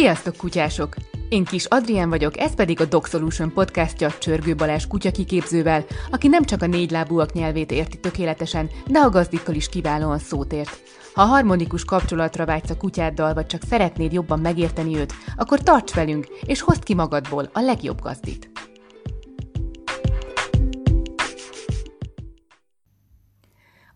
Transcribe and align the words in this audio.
Sziasztok, 0.00 0.36
kutyások! 0.36 0.94
Én 1.28 1.44
Kis 1.44 1.64
Adrián 1.64 2.08
vagyok, 2.08 2.38
ez 2.38 2.54
pedig 2.54 2.80
a 2.80 2.84
Dog 2.84 3.06
Solution 3.06 3.52
podcastja 3.52 4.10
Csörgő 4.18 4.54
Balázs 4.54 4.86
kutyakiképzővel, 4.86 5.84
aki 6.10 6.28
nem 6.28 6.44
csak 6.44 6.62
a 6.62 6.66
négylábúak 6.66 7.32
nyelvét 7.32 7.70
érti 7.70 7.98
tökéletesen, 7.98 8.70
de 8.86 8.98
a 8.98 9.08
gazdikkal 9.08 9.54
is 9.54 9.68
kiválóan 9.68 10.18
szót 10.18 10.52
ért. 10.52 10.82
Ha 11.14 11.22
harmonikus 11.22 11.84
kapcsolatra 11.84 12.46
vágysz 12.46 12.70
a 12.70 12.76
kutyáddal, 12.76 13.34
vagy 13.34 13.46
csak 13.46 13.62
szeretnéd 13.68 14.12
jobban 14.12 14.40
megérteni 14.40 14.96
őt, 14.96 15.14
akkor 15.36 15.62
tarts 15.62 15.94
velünk, 15.94 16.26
és 16.46 16.60
hozd 16.60 16.82
ki 16.82 16.94
magadból 16.94 17.50
a 17.52 17.60
legjobb 17.60 18.00
gazdit. 18.00 18.49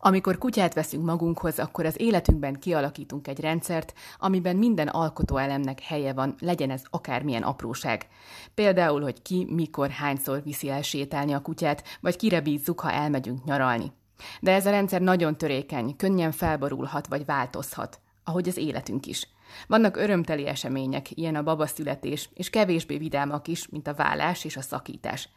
Amikor 0.06 0.38
kutyát 0.38 0.74
veszünk 0.74 1.04
magunkhoz, 1.04 1.58
akkor 1.58 1.86
az 1.86 2.00
életünkben 2.00 2.54
kialakítunk 2.54 3.28
egy 3.28 3.40
rendszert, 3.40 3.94
amiben 4.18 4.56
minden 4.56 4.88
alkotóelemnek 4.88 5.80
helye 5.80 6.12
van, 6.12 6.34
legyen 6.40 6.70
ez 6.70 6.82
akármilyen 6.90 7.42
apróság. 7.42 8.06
Például, 8.54 9.02
hogy 9.02 9.22
ki, 9.22 9.46
mikor, 9.50 9.90
hányszor 9.90 10.42
viszi 10.42 10.70
el 10.70 10.82
sétálni 10.82 11.32
a 11.32 11.40
kutyát, 11.40 11.82
vagy 12.00 12.16
kire 12.16 12.40
bízzuk, 12.40 12.80
ha 12.80 12.90
elmegyünk 12.90 13.44
nyaralni. 13.44 13.92
De 14.40 14.52
ez 14.52 14.66
a 14.66 14.70
rendszer 14.70 15.00
nagyon 15.00 15.36
törékeny, 15.38 15.96
könnyen 15.96 16.32
felborulhat 16.32 17.06
vagy 17.06 17.24
változhat, 17.24 18.00
ahogy 18.24 18.48
az 18.48 18.56
életünk 18.56 19.06
is. 19.06 19.28
Vannak 19.66 19.96
örömteli 19.96 20.46
események, 20.46 21.10
ilyen 21.10 21.34
a 21.34 21.42
babaszületés, 21.42 22.28
és 22.34 22.50
kevésbé 22.50 22.96
vidámak 22.96 23.48
is, 23.48 23.68
mint 23.68 23.86
a 23.86 23.94
vállás 23.94 24.44
és 24.44 24.56
a 24.56 24.62
szakítás. 24.62 25.28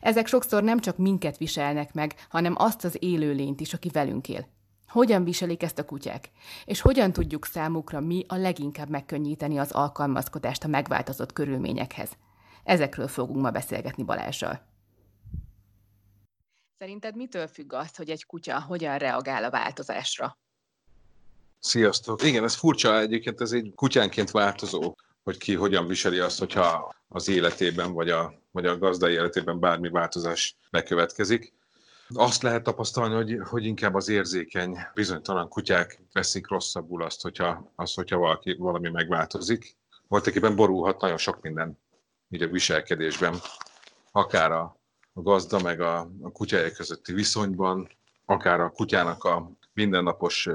Ezek 0.00 0.26
sokszor 0.26 0.62
nem 0.62 0.80
csak 0.80 0.96
minket 0.96 1.36
viselnek 1.36 1.94
meg, 1.94 2.14
hanem 2.28 2.54
azt 2.56 2.84
az 2.84 2.96
élőlényt 3.00 3.60
is, 3.60 3.74
aki 3.74 3.88
velünk 3.88 4.28
él. 4.28 4.46
Hogyan 4.86 5.24
viselik 5.24 5.62
ezt 5.62 5.78
a 5.78 5.84
kutyák? 5.84 6.30
És 6.64 6.80
hogyan 6.80 7.12
tudjuk 7.12 7.46
számukra 7.46 8.00
mi 8.00 8.24
a 8.28 8.36
leginkább 8.36 8.88
megkönnyíteni 8.88 9.58
az 9.58 9.72
alkalmazkodást 9.72 10.64
a 10.64 10.68
megváltozott 10.68 11.32
körülményekhez? 11.32 12.10
Ezekről 12.64 13.08
fogunk 13.08 13.40
ma 13.40 13.50
beszélgetni 13.50 14.02
Balázsral. 14.02 14.60
Szerinted 16.78 17.16
mitől 17.16 17.46
függ 17.46 17.72
az, 17.72 17.96
hogy 17.96 18.10
egy 18.10 18.26
kutya 18.26 18.62
hogyan 18.62 18.98
reagál 18.98 19.44
a 19.44 19.50
változásra? 19.50 20.38
Sziasztok! 21.58 22.22
Igen, 22.22 22.44
ez 22.44 22.54
furcsa 22.54 22.98
egyébként, 23.00 23.40
ez 23.40 23.52
egy 23.52 23.72
kutyánként 23.74 24.30
változó, 24.30 24.94
hogy 25.22 25.36
ki 25.36 25.54
hogyan 25.54 25.86
viseli 25.86 26.18
azt, 26.18 26.38
hogyha 26.38 26.94
az 27.08 27.28
életében 27.28 27.92
vagy 27.92 28.10
a, 28.10 28.34
vagy 28.50 28.66
a 28.66 28.78
gazdai 28.78 29.12
életében 29.12 29.60
bármi 29.60 29.88
változás 29.88 30.56
bekövetkezik. 30.70 31.54
Azt 32.14 32.42
lehet 32.42 32.62
tapasztalni, 32.62 33.14
hogy, 33.14 33.48
hogy 33.48 33.64
inkább 33.64 33.94
az 33.94 34.08
érzékeny, 34.08 34.78
bizonytalan 34.94 35.48
kutyák 35.48 36.02
veszik 36.12 36.48
rosszabbul 36.48 37.02
azt, 37.02 37.22
hogyha, 37.22 37.72
azt, 37.76 37.94
hogyha 37.94 38.18
valaki, 38.18 38.54
valami 38.58 38.90
megváltozik. 38.90 39.76
Voltaképpen 40.08 40.56
borulhat 40.56 41.00
nagyon 41.00 41.18
sok 41.18 41.40
minden 41.40 41.78
így 42.28 42.42
a 42.42 42.48
viselkedésben, 42.48 43.34
akár 44.12 44.52
a, 44.52 44.80
a 45.12 45.20
gazda 45.20 45.60
meg 45.60 45.80
a, 45.80 45.98
a 46.22 46.32
kutyája 46.32 46.70
közötti 46.70 47.12
viszonyban, 47.12 47.88
akár 48.24 48.60
a 48.60 48.70
kutyának 48.70 49.24
a 49.24 49.50
mindennapos 49.72 50.48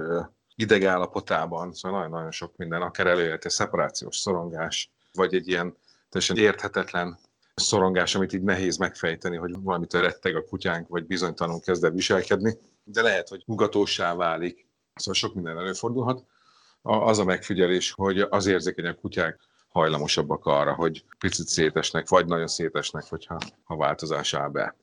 idegállapotában, 0.61 1.73
szóval 1.73 1.99
nagyon-nagyon 1.99 2.31
sok 2.31 2.55
minden, 2.55 2.81
akár 2.81 3.07
előjött 3.07 3.45
egy 3.45 3.51
szeparációs 3.51 4.17
szorongás, 4.17 4.91
vagy 5.13 5.33
egy 5.33 5.47
ilyen 5.47 5.77
teljesen 6.09 6.37
érthetetlen 6.37 7.19
szorongás, 7.55 8.15
amit 8.15 8.33
így 8.33 8.41
nehéz 8.41 8.77
megfejteni, 8.77 9.37
hogy 9.37 9.61
valamitől 9.61 10.01
retteg 10.01 10.35
a 10.35 10.43
kutyánk, 10.43 10.87
vagy 10.87 11.05
bizonytalanul 11.05 11.61
kezd 11.61 11.83
el 11.83 11.91
viselkedni, 11.91 12.57
de 12.83 13.01
lehet, 13.01 13.29
hogy 13.29 13.43
ugatósá 13.45 14.15
válik, 14.15 14.67
szóval 14.95 15.13
sok 15.13 15.33
minden 15.33 15.57
előfordulhat. 15.57 16.25
Az 16.81 17.19
a 17.19 17.23
megfigyelés, 17.23 17.91
hogy 17.91 18.19
az 18.19 18.45
érzékenyebb 18.45 18.99
kutyák 18.99 19.39
hajlamosabbak 19.67 20.45
arra, 20.45 20.73
hogy 20.73 21.05
picit 21.19 21.47
szétesnek, 21.47 22.09
vagy 22.09 22.25
nagyon 22.25 22.47
szétesnek, 22.47 23.03
hogyha 23.03 23.37
ha 23.63 23.75
változás 23.75 24.33
áll 24.33 24.49
be. 24.49 24.75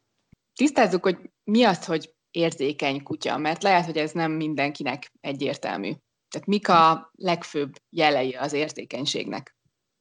Tisztázzuk, 0.55 1.03
hogy 1.03 1.31
mi 1.45 1.65
az, 1.65 1.85
hogy 1.85 2.15
érzékeny 2.31 3.03
kutya, 3.03 3.39
mert 3.39 3.63
lehet, 3.63 3.85
hogy 3.85 3.97
ez 3.97 4.13
nem 4.13 4.33
mindenkinek 4.33 5.13
egyértelmű. 5.21 5.93
Tehát 6.29 6.47
mik 6.47 6.69
a 6.69 7.11
legfőbb 7.15 7.73
jelei 7.91 8.35
az 8.35 8.53
érzékenységnek? 8.53 9.57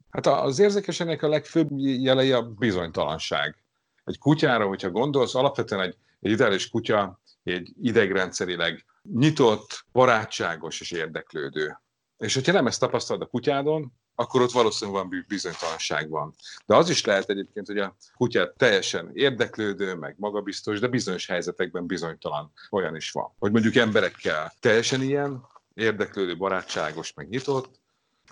Hát 0.09 0.27
az 0.27 0.59
érzékenységnek 0.59 1.23
a 1.23 1.27
legfőbb 1.27 1.69
jelei 1.77 2.31
a 2.31 2.41
bizonytalanság. 2.41 3.63
Egy 4.03 4.17
kutyára, 4.17 4.67
hogyha 4.67 4.89
gondolsz, 4.89 5.35
alapvetően 5.35 5.81
egy, 5.81 5.95
egy 6.19 6.31
ideális 6.31 6.69
kutya 6.69 7.21
egy 7.43 7.73
idegrendszerileg 7.81 8.85
nyitott, 9.03 9.85
barátságos 9.91 10.81
és 10.81 10.91
érdeklődő. 10.91 11.77
És 12.17 12.33
hogyha 12.33 12.51
nem 12.51 12.67
ezt 12.67 12.79
tapasztalod 12.79 13.21
a 13.21 13.25
kutyádon, 13.25 13.93
akkor 14.19 14.41
ott 14.41 14.51
valószínűleg 14.51 15.01
van 15.01 15.25
bizonytalanság 15.27 16.09
van. 16.09 16.35
De 16.65 16.75
az 16.75 16.89
is 16.89 17.05
lehet 17.05 17.29
egyébként, 17.29 17.67
hogy 17.67 17.77
a 17.77 17.95
kutya 18.15 18.53
teljesen 18.53 19.09
érdeklődő, 19.13 19.95
meg 19.95 20.15
magabiztos, 20.17 20.79
de 20.79 20.87
bizonyos 20.87 21.27
helyzetekben 21.27 21.85
bizonytalan. 21.85 22.51
Olyan 22.69 22.95
is 22.95 23.11
van. 23.11 23.33
Hogy 23.39 23.51
mondjuk 23.51 23.75
emberekkel 23.75 24.53
teljesen 24.59 25.01
ilyen, 25.01 25.45
érdeklődő, 25.73 26.37
barátságos, 26.37 27.13
meg 27.13 27.29
nyitott, 27.29 27.79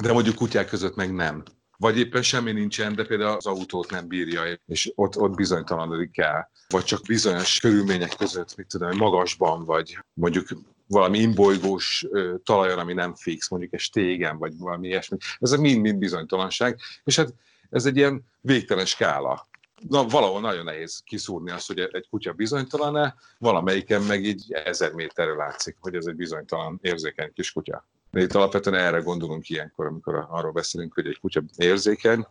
de 0.02 0.14
mondjuk 0.14 0.36
kutyák 0.36 0.68
között 0.68 0.96
meg 0.96 1.14
nem. 1.14 1.44
Vagy 1.78 1.98
éppen 1.98 2.22
semmi 2.22 2.52
nincsen, 2.52 2.96
de 2.96 3.06
például 3.06 3.36
az 3.36 3.46
autót 3.46 3.90
nem 3.90 4.08
bírja, 4.08 4.60
és 4.66 4.92
ott, 4.96 5.18
ott 5.18 5.36
bizonytalanodik 5.36 6.18
el. 6.18 6.52
Vagy 6.68 6.84
csak 6.84 7.02
bizonyos 7.02 7.60
körülmények 7.60 8.16
között, 8.18 8.56
mit 8.56 8.68
tudom, 8.68 8.98
magasban, 8.98 9.66
vagy 9.66 9.98
mondjuk 10.14 10.48
valami 10.88 11.20
imbolygós 11.20 12.06
talajon, 12.44 12.80
ami 12.80 12.94
nem 12.94 13.16
fix, 13.16 13.50
mondjuk 13.50 13.74
egy 13.74 13.80
stégen, 13.80 14.38
vagy 14.38 14.58
valami 14.58 14.88
ilyesmi. 14.88 15.18
Ez 15.40 15.52
mind-mind 15.52 15.98
bizonytalanság, 15.98 16.80
és 17.04 17.16
hát 17.16 17.34
ez 17.70 17.86
egy 17.86 17.98
ilyen 17.98 18.26
végtelen 18.42 18.86
skála. 18.86 19.48
Na, 19.90 20.06
valahol 20.06 20.42
nagyon 20.42 20.64
nehéz 20.64 21.02
kiszúrni 21.06 21.52
azt, 21.52 21.68
hogy 21.68 21.80
egy 21.80 22.08
kutya 22.10 22.34
bizonytalan-e, 22.34 23.16
valamelyiken 23.38 24.02
meg 24.02 24.24
így 24.24 24.52
ezer 24.52 24.92
méterre 24.92 25.34
látszik, 25.34 25.78
hogy 25.80 25.96
ez 25.96 26.06
egy 26.06 26.16
bizonytalan, 26.16 26.80
érzékeny 26.82 27.34
kis 27.34 27.52
kutya. 27.52 27.88
De 28.12 28.22
itt 28.22 28.34
alapvetően 28.34 28.76
erre 28.76 29.00
gondolunk 29.00 29.50
ilyenkor, 29.50 29.86
amikor 29.86 30.26
arról 30.30 30.52
beszélünk, 30.52 30.94
hogy 30.94 31.08
egy 31.08 31.20
kutya 31.20 31.44
érzékeny, 31.58 32.28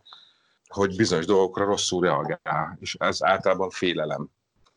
hogy 0.67 0.97
bizonyos 0.97 1.27
dolgokra 1.27 1.65
rosszul 1.65 2.03
reagál, 2.03 2.77
és 2.81 2.95
ez 2.95 3.23
általában 3.23 3.71
félelem 3.71 4.29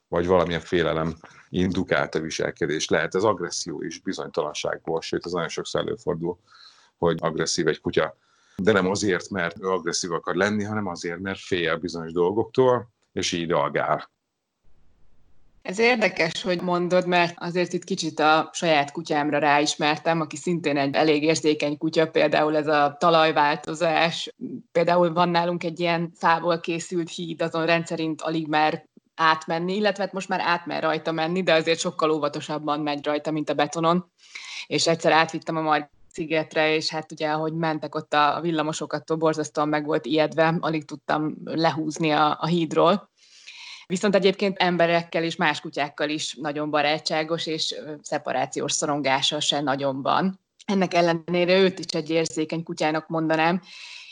vagy 0.07 0.27
valamilyen 0.27 0.61
félelem 0.61 1.15
indukált 1.49 2.15
a 2.15 2.19
viselkedés. 2.19 2.89
Lehet 2.89 3.15
ez 3.15 3.23
agresszió 3.23 3.81
is 3.81 3.99
bizonytalanságból, 3.99 5.01
sőt, 5.01 5.25
ez 5.25 5.31
nagyon 5.31 5.49
sokszor 5.49 5.81
előfordul, 5.81 6.37
hogy 6.97 7.17
agresszív 7.21 7.67
egy 7.67 7.81
kutya. 7.81 8.17
De 8.55 8.71
nem 8.71 8.89
azért, 8.89 9.29
mert 9.29 9.55
ő 9.59 9.67
agresszív 9.67 10.11
akar 10.11 10.35
lenni, 10.35 10.63
hanem 10.63 10.87
azért, 10.87 11.19
mert 11.19 11.39
fél 11.39 11.77
bizonyos 11.77 12.11
dolgoktól, 12.11 12.89
és 13.11 13.31
így 13.31 13.49
reagál. 13.49 14.09
Ez 15.61 15.79
érdekes, 15.79 16.41
hogy 16.41 16.61
mondod, 16.61 17.07
mert 17.07 17.35
azért 17.39 17.73
itt 17.73 17.83
kicsit 17.83 18.19
a 18.19 18.49
saját 18.53 18.91
kutyámra 18.91 19.37
ráismertem, 19.37 20.21
aki 20.21 20.35
szintén 20.35 20.77
egy 20.77 20.95
elég 20.95 21.23
érzékeny 21.23 21.77
kutya, 21.77 22.09
például 22.09 22.55
ez 22.55 22.67
a 22.67 22.95
talajváltozás. 22.99 24.35
Például 24.71 25.13
van 25.13 25.29
nálunk 25.29 25.63
egy 25.63 25.79
ilyen 25.79 26.11
fából 26.15 26.59
készült 26.59 27.09
híd, 27.09 27.41
azon 27.41 27.65
rendszerint 27.65 28.21
alig 28.21 28.47
mer 28.47 28.87
átmenni, 29.17 29.75
illetve 29.75 30.03
hát 30.03 30.13
most 30.13 30.29
már 30.29 30.39
átmer 30.39 30.83
rajta 30.83 31.11
menni, 31.11 31.43
de 31.43 31.53
azért 31.53 31.79
sokkal 31.79 32.11
óvatosabban 32.11 32.79
megy 32.79 33.05
rajta, 33.05 33.31
mint 33.31 33.49
a 33.49 33.53
betonon. 33.53 34.11
És 34.67 34.87
egyszer 34.87 35.11
átvittem 35.11 35.57
a 35.57 35.61
Margit 35.61 35.89
szigetre, 36.11 36.73
és 36.75 36.89
hát 36.89 37.11
ugye, 37.11 37.29
ahogy 37.29 37.53
mentek 37.53 37.95
ott 37.95 38.13
a 38.13 38.39
villamosokat, 38.41 39.17
borzasztóan 39.17 39.67
meg 39.67 39.85
volt 39.85 40.05
ijedve, 40.05 40.57
alig 40.59 40.85
tudtam 40.85 41.35
lehúzni 41.43 42.11
a, 42.11 42.37
a 42.39 42.45
hídról. 42.45 43.09
Viszont 43.87 44.15
egyébként 44.15 44.57
emberekkel 44.57 45.23
és 45.23 45.35
más 45.35 45.61
kutyákkal 45.61 46.09
is 46.09 46.35
nagyon 46.41 46.69
barátságos, 46.69 47.45
és 47.45 47.75
szeparációs 48.01 48.71
szorongása 48.71 49.39
se 49.39 49.61
nagyon 49.61 50.01
van. 50.01 50.39
Ennek 50.65 50.93
ellenére 50.93 51.57
őt 51.57 51.79
is 51.79 51.85
egy 51.85 52.09
érzékeny 52.09 52.63
kutyának 52.63 53.07
mondanám, 53.07 53.61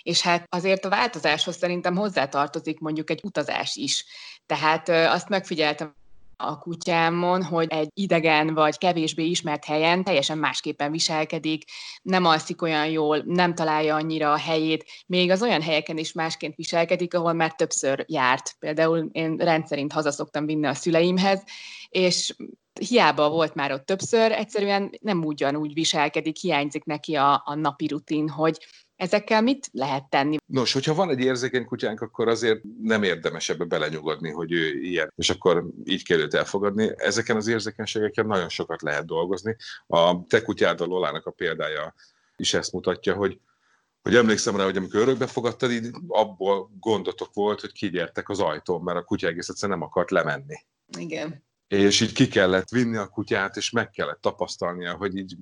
és 0.06 0.22
hát 0.22 0.46
azért 0.50 0.86
a 0.86 0.90
változáshoz 0.90 1.57
szerintem 1.57 1.96
hozzátartozik 1.96 2.80
mondjuk 2.80 3.10
egy 3.10 3.19
utazás 3.24 3.75
is. 3.75 4.06
Tehát 4.46 4.90
azt 4.90 5.30
megfigyeltem 5.30 5.96
a 6.38 6.60
kutyámon, 6.60 7.44
hogy 7.44 7.68
egy 7.69 7.90
idegen 7.94 8.54
vagy 8.54 8.78
kevésbé 8.78 9.25
ismert 9.25 9.66
helyen 9.66 10.04
teljesen 10.04 10.38
másképpen 10.38 10.92
viselkedik, 10.92 11.63
nem 12.02 12.25
alszik 12.25 12.62
olyan 12.62 12.88
jól, 12.88 13.24
nem 13.25 13.56
találja 13.56 13.96
annyira 13.96 14.31
a 14.31 14.38
helyét, 14.38 14.86
még 15.07 15.31
az 15.31 15.42
olyan 15.42 15.62
helyeken 15.62 15.98
is 15.98 16.12
másként 16.12 16.56
viselkedik, 16.56 17.13
ahol 17.13 17.34
már 17.34 17.54
többször 17.56 18.06
járt. 18.07 18.56
Például 18.60 19.10
én 19.12 19.36
rendszerint 19.36 19.92
hazaszoktam 19.92 20.46
vinni 20.46 20.66
a 20.66 20.74
szüleimhez, 20.74 21.44
és 21.90 22.36
hiába 22.80 23.30
volt 23.30 23.56
már 23.56 23.72
ott 23.72 23.86
többször, 23.86 24.31
egyszerűen 24.31 24.92
nem 25.02 25.24
ugyanúgy 25.24 25.74
viselkedik, 25.74 26.38
hiányzik 26.38 26.84
neki 26.84 27.16
a, 27.16 27.42
a 27.46 27.56
napi 27.56 27.88
rutin, 27.88 28.30
hogy 28.30 28.57
Ezekkel 28.95 29.42
mit 29.42 29.69
lehet 29.71 30.09
tenni? 30.09 30.38
Nos, 30.45 30.74
hogyha 30.74 30.94
van 30.94 31.09
egy 31.09 31.19
érzékeny 31.19 31.65
kutyánk, 31.65 32.01
akkor 32.01 32.27
azért 32.27 32.62
nem 32.81 33.03
érdemes 33.03 33.50
ebbe 33.50 33.65
belenyugodni, 33.65 34.31
hogy 34.31 34.51
ő 34.51 34.81
ilyen, 34.81 35.13
és 35.15 35.30
akkor 35.30 35.65
így 35.83 36.03
kell 36.03 36.19
őt 36.19 36.33
elfogadni. 36.33 36.92
Ezeken 36.95 37.36
az 37.36 37.47
érzékenységeken 37.47 38.25
nagyon 38.25 38.50
sokat 38.50 38.81
lehet 38.81 39.06
dolgozni. 39.06 39.56
A 39.88 40.25
te 40.27 40.42
kutyáddal 40.42 40.88
Lolának 40.88 41.25
a 41.25 41.31
példája 41.31 41.94
is 42.36 42.53
ezt 42.53 42.71
mutatja, 42.71 43.15
hogy 43.15 43.39
hogy 44.01 44.15
emlékszem 44.15 44.56
rá, 44.56 44.63
hogy 44.63 44.77
amikor 44.77 45.00
örökbe 45.00 45.27
fogadtad, 45.27 45.71
így 45.71 45.89
abból 46.07 46.71
gondotok 46.80 47.33
volt, 47.33 47.62
hogy 47.62 47.71
kigyertek 47.71 48.30
az 48.30 48.39
ajtón, 48.39 48.81
mert 48.81 48.97
a 48.97 49.03
kutya 49.03 49.27
egész 49.27 49.50
egyszerűen 49.50 49.77
nem 49.77 49.88
akart 49.88 50.12
lemenni. 50.12 50.56
Igen. 50.97 51.44
És 51.68 52.01
így 52.01 52.13
ki 52.13 52.27
kellett 52.27 52.69
vinni 52.69 52.95
a 52.95 53.07
kutyát, 53.07 53.56
és 53.56 53.69
meg 53.69 53.89
kellett 53.89 54.21
tapasztalnia, 54.21 54.95
hogy 54.95 55.18
így 55.18 55.36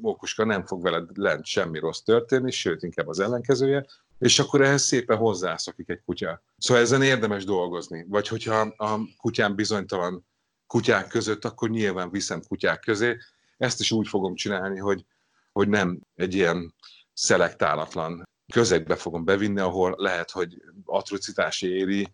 Mókuska 0.00 0.44
nem 0.44 0.66
fog 0.66 0.82
veled 0.82 1.16
lent 1.16 1.44
semmi 1.44 1.78
rossz 1.78 2.00
történni, 2.00 2.50
sőt, 2.50 2.82
inkább 2.82 3.08
az 3.08 3.20
ellenkezője, 3.20 3.86
és 4.18 4.38
akkor 4.38 4.60
ehhez 4.60 4.82
szépen 4.82 5.16
hozzászokik 5.16 5.88
egy 5.88 6.02
kutya. 6.04 6.42
Szóval 6.58 6.82
ezen 6.82 7.02
érdemes 7.02 7.44
dolgozni. 7.44 8.06
Vagy 8.08 8.28
hogyha 8.28 8.60
a 8.60 9.00
kutyám 9.16 9.54
bizonytalan 9.54 10.26
kutyák 10.66 11.08
között, 11.08 11.44
akkor 11.44 11.70
nyilván 11.70 12.10
viszem 12.10 12.42
kutyák 12.48 12.80
közé. 12.80 13.16
Ezt 13.56 13.80
is 13.80 13.92
úgy 13.92 14.08
fogom 14.08 14.34
csinálni, 14.34 14.78
hogy, 14.78 15.04
hogy 15.52 15.68
nem 15.68 16.00
egy 16.14 16.34
ilyen 16.34 16.74
szelektálatlan 17.12 18.22
közegbe 18.52 18.96
fogom 18.96 19.24
bevinni, 19.24 19.60
ahol 19.60 19.94
lehet, 19.98 20.30
hogy 20.30 20.62
atrocitás 20.84 21.62
éri, 21.62 22.08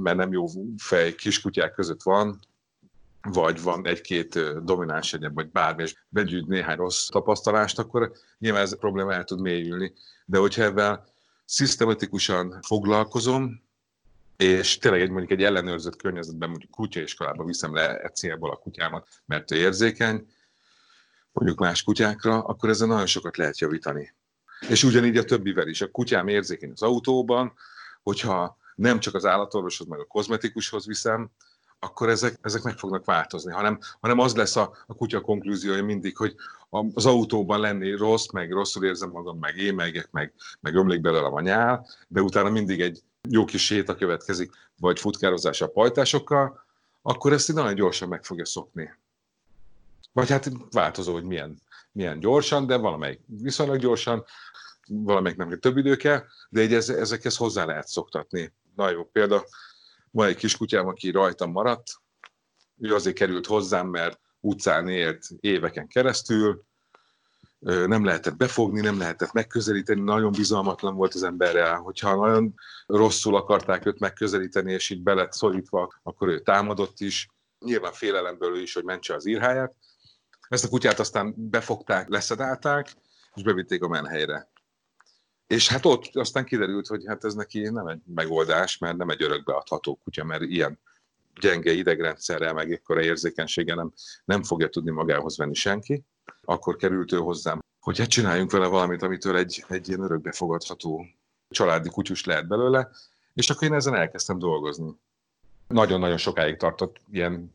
mert 0.00 0.16
nem 0.16 0.32
jó 0.32 0.46
fej 0.76 1.14
kiskutyák 1.14 1.72
között 1.72 2.02
van, 2.02 2.40
vagy 3.22 3.62
van 3.62 3.86
egy-két 3.86 4.62
domináns 4.64 5.12
egyéb, 5.12 5.34
vagy 5.34 5.50
bármi, 5.50 5.82
és 5.82 5.94
begyűjt 6.08 6.46
néhány 6.46 6.76
rossz 6.76 7.08
tapasztalást, 7.08 7.78
akkor 7.78 8.12
nyilván 8.38 8.62
ez 8.62 8.72
a 8.72 8.76
probléma 8.76 9.12
el 9.12 9.24
tud 9.24 9.40
mélyülni. 9.40 9.92
De 10.24 10.38
hogyha 10.38 10.62
ebben 10.62 11.04
szisztematikusan 11.44 12.58
foglalkozom, 12.66 13.62
és 14.36 14.78
tényleg 14.78 15.00
egy, 15.00 15.10
mondjuk 15.10 15.30
egy 15.30 15.44
ellenőrzött 15.44 15.96
környezetben, 15.96 16.48
mondjuk 16.48 16.70
kutyaiskolába 16.70 17.44
viszem 17.44 17.74
le 17.74 17.98
egy 17.98 18.14
célból 18.14 18.50
a 18.50 18.56
kutyámat, 18.56 19.08
mert 19.26 19.50
ő 19.50 19.56
érzékeny, 19.56 20.26
mondjuk 21.32 21.58
más 21.58 21.82
kutyákra, 21.82 22.42
akkor 22.44 22.68
ezzel 22.68 22.86
nagyon 22.86 23.06
sokat 23.06 23.36
lehet 23.36 23.58
javítani. 23.58 24.14
És 24.68 24.84
ugyanígy 24.84 25.16
a 25.16 25.24
többivel 25.24 25.68
is. 25.68 25.80
A 25.80 25.90
kutyám 25.90 26.28
érzékeny 26.28 26.70
az 26.70 26.82
autóban, 26.82 27.52
hogyha 28.02 28.56
nem 28.74 29.00
csak 29.00 29.14
az 29.14 29.24
állatorvoshoz, 29.24 29.86
meg 29.86 29.98
a 29.98 30.04
kozmetikushoz 30.04 30.86
viszem, 30.86 31.30
akkor 31.80 32.08
ezek, 32.08 32.38
ezek 32.42 32.62
meg 32.62 32.78
fognak 32.78 33.04
változni, 33.04 33.52
hanem, 33.52 33.78
hanem 34.00 34.18
az 34.18 34.34
lesz 34.34 34.56
a, 34.56 34.76
a 34.86 34.94
kutya 34.94 35.20
konklúziója 35.20 35.84
mindig, 35.84 36.16
hogy 36.16 36.34
az 36.94 37.06
autóban 37.06 37.60
lenni 37.60 37.96
rossz, 37.96 38.30
meg 38.30 38.52
rosszul 38.52 38.84
érzem 38.84 39.10
magam, 39.10 39.38
meg 39.38 39.56
émegek, 39.56 40.08
meg, 40.10 40.32
meg 40.60 40.74
ömlik 40.74 41.00
belőle 41.00 41.26
a 41.26 41.40
nyál, 41.40 41.86
de 42.08 42.20
utána 42.20 42.50
mindig 42.50 42.80
egy 42.80 43.02
jó 43.28 43.44
kis 43.44 43.64
séta 43.64 43.94
következik, 43.94 44.52
vagy 44.80 45.00
futkározás 45.00 45.60
a 45.60 45.68
pajtásokkal, 45.68 46.64
akkor 47.02 47.32
ezt 47.32 47.52
nagyon 47.52 47.74
gyorsan 47.74 48.08
meg 48.08 48.24
fogja 48.24 48.44
szokni. 48.44 48.94
Vagy 50.12 50.28
hát 50.28 50.50
változó, 50.70 51.12
hogy 51.12 51.24
milyen, 51.24 51.60
milyen 51.92 52.20
gyorsan, 52.20 52.66
de 52.66 52.76
valamelyik 52.76 53.20
viszonylag 53.26 53.78
gyorsan, 53.78 54.24
valamelyik 54.86 55.38
nem 55.38 55.60
több 55.60 55.76
idő 55.76 55.96
kell, 55.96 56.24
de 56.48 56.62
így 56.62 56.74
ezekhez 56.74 57.36
hozzá 57.36 57.64
lehet 57.64 57.88
szoktatni. 57.88 58.52
Nagyon 58.76 58.92
jó 58.92 59.04
példa, 59.04 59.44
van 60.10 60.28
egy 60.28 60.36
kiskutyám, 60.36 60.86
aki 60.86 61.10
rajtam 61.10 61.50
maradt, 61.50 61.90
ő 62.80 62.94
azért 62.94 63.16
került 63.16 63.46
hozzám, 63.46 63.88
mert 63.88 64.20
utcán 64.40 64.88
élt 64.88 65.26
éveken 65.40 65.86
keresztül, 65.88 66.66
nem 67.60 68.04
lehetett 68.04 68.36
befogni, 68.36 68.80
nem 68.80 68.98
lehetett 68.98 69.32
megközelíteni, 69.32 70.00
nagyon 70.00 70.32
bizalmatlan 70.32 70.94
volt 70.94 71.14
az 71.14 71.22
emberrel, 71.22 71.76
hogyha 71.76 72.14
nagyon 72.14 72.54
rosszul 72.86 73.36
akarták 73.36 73.86
őt 73.86 73.98
megközelíteni, 73.98 74.72
és 74.72 74.90
így 74.90 75.02
belet 75.02 75.32
szorítva, 75.32 75.94
akkor 76.02 76.28
ő 76.28 76.40
támadott 76.40 77.00
is, 77.00 77.28
nyilván 77.64 77.92
félelemből 77.92 78.60
is, 78.60 78.74
hogy 78.74 78.84
mentse 78.84 79.14
az 79.14 79.26
írháját. 79.26 79.74
Ezt 80.48 80.64
a 80.64 80.68
kutyát 80.68 80.98
aztán 80.98 81.34
befogták, 81.36 82.08
leszedálták, 82.08 82.94
és 83.34 83.42
bevitték 83.42 83.82
a 83.82 83.88
menhelyre. 83.88 84.48
És 85.48 85.68
hát 85.68 85.84
ott 85.84 86.16
aztán 86.16 86.44
kiderült, 86.44 86.86
hogy 86.86 87.04
hát 87.06 87.24
ez 87.24 87.34
neki 87.34 87.60
nem 87.60 87.86
egy 87.86 88.00
megoldás, 88.14 88.78
mert 88.78 88.96
nem 88.96 89.08
egy 89.08 89.22
örökbeadható 89.22 90.00
kutya, 90.04 90.24
mert 90.24 90.42
ilyen 90.42 90.78
gyenge 91.40 91.72
idegrendszerrel, 91.72 92.52
meg 92.52 92.72
ekkora 92.72 93.02
érzékenységgel 93.02 93.76
nem, 93.76 93.92
nem 94.24 94.42
fogja 94.42 94.68
tudni 94.68 94.90
magához 94.90 95.36
venni 95.36 95.54
senki. 95.54 96.04
Akkor 96.44 96.76
került 96.76 97.12
ő 97.12 97.16
hozzám, 97.16 97.58
hogy 97.80 97.98
hát 97.98 98.08
csináljunk 98.08 98.50
vele 98.50 98.66
valamit, 98.66 99.02
amitől 99.02 99.36
egy, 99.36 99.64
egy 99.68 99.88
ilyen 99.88 100.02
örökbefogadható 100.02 101.06
családi 101.50 101.88
kutyus 101.88 102.24
lehet 102.24 102.48
belőle, 102.48 102.90
és 103.34 103.50
akkor 103.50 103.68
én 103.68 103.74
ezen 103.74 103.94
elkezdtem 103.94 104.38
dolgozni. 104.38 104.94
Nagyon-nagyon 105.68 106.16
sokáig 106.16 106.56
tartott, 106.56 106.96
ilyen 107.10 107.54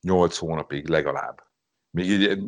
nyolc 0.00 0.36
hónapig 0.36 0.88
legalább. 0.88 1.42
Még 1.90 2.10
így 2.10 2.38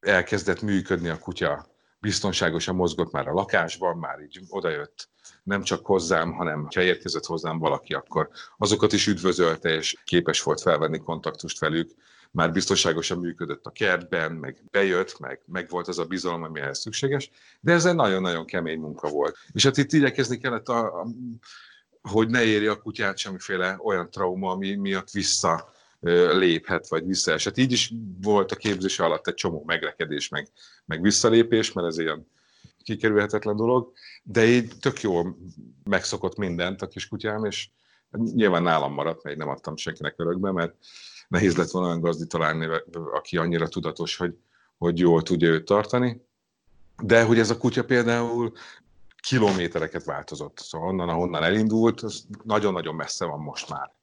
elkezdett 0.00 0.62
működni 0.62 1.08
a 1.08 1.18
kutya 1.18 1.66
biztonságosan 2.00 2.74
mozgott 2.74 3.12
már 3.12 3.28
a 3.28 3.32
lakásban, 3.32 3.96
már 3.96 4.20
így 4.20 4.40
odajött 4.48 5.08
nem 5.48 5.62
csak 5.62 5.86
hozzám, 5.86 6.32
hanem 6.32 6.68
ha 6.74 6.82
érkezett 6.82 7.24
hozzám 7.24 7.58
valaki, 7.58 7.94
akkor 7.94 8.28
azokat 8.56 8.92
is 8.92 9.06
üdvözölte, 9.06 9.68
és 9.68 9.96
képes 10.04 10.42
volt 10.42 10.60
felvenni 10.60 10.98
kontaktust 10.98 11.58
velük. 11.58 11.90
Már 12.30 12.52
biztonságosan 12.52 13.18
működött 13.18 13.64
a 13.64 13.70
kertben, 13.70 14.32
meg 14.32 14.62
bejött, 14.70 15.18
meg, 15.18 15.40
meg 15.46 15.68
volt 15.68 15.88
az 15.88 15.98
a 15.98 16.04
bizalom, 16.04 16.42
ami 16.42 16.60
ehhez 16.60 16.78
szükséges, 16.78 17.30
de 17.60 17.72
ez 17.72 17.84
egy 17.84 17.94
nagyon-nagyon 17.94 18.44
kemény 18.44 18.80
munka 18.80 19.08
volt. 19.08 19.36
És 19.52 19.64
hát 19.64 19.76
itt 19.76 19.92
igyekezni 19.92 20.38
kellett, 20.38 20.68
a, 20.68 21.00
a, 21.00 21.06
hogy 22.02 22.28
ne 22.28 22.42
érje 22.42 22.70
a 22.70 22.82
kutyát 22.82 23.18
semmiféle 23.18 23.78
olyan 23.82 24.10
trauma, 24.10 24.50
ami 24.50 24.74
miatt 24.74 25.10
vissza 25.10 25.72
léphet, 26.00 26.88
vagy 26.88 27.06
visszaesett. 27.06 27.56
Így 27.56 27.72
is 27.72 27.92
volt 28.20 28.52
a 28.52 28.56
képzése 28.56 29.04
alatt 29.04 29.26
egy 29.26 29.34
csomó 29.34 29.62
megrekedés, 29.66 30.28
meg, 30.28 30.48
meg 30.84 31.02
visszalépés, 31.02 31.72
mert 31.72 31.86
ez 31.86 31.98
ilyen 31.98 32.26
kikerülhetetlen 32.82 33.56
dolog, 33.56 33.92
de 34.22 34.44
így 34.44 34.72
tök 34.80 35.00
jól 35.00 35.38
megszokott 35.84 36.36
mindent 36.36 36.82
a 36.82 36.88
kiskutyám, 36.88 37.44
és 37.44 37.68
nyilván 38.10 38.62
nálam 38.62 38.92
maradt, 38.92 39.22
mert 39.22 39.36
nem 39.36 39.48
adtam 39.48 39.76
senkinek 39.76 40.14
örökbe, 40.16 40.52
mert 40.52 40.74
nehéz 41.28 41.56
lett 41.56 41.70
volna 41.70 41.88
olyan 41.88 42.00
gazdi 42.00 42.26
találni, 42.26 42.68
aki 43.12 43.36
annyira 43.36 43.68
tudatos, 43.68 44.16
hogy, 44.16 44.38
hogy 44.78 44.98
jól 44.98 45.22
tudja 45.22 45.48
őt 45.48 45.64
tartani. 45.64 46.26
De 47.02 47.22
hogy 47.22 47.38
ez 47.38 47.50
a 47.50 47.58
kutya 47.58 47.84
például 47.84 48.52
kilométereket 49.20 50.04
változott. 50.04 50.58
Szóval 50.58 50.88
onnan, 50.88 51.08
ahonnan 51.08 51.42
elindult, 51.42 52.00
az 52.00 52.26
nagyon-nagyon 52.44 52.94
messze 52.94 53.24
van 53.24 53.40
most 53.40 53.68
már. 53.68 53.97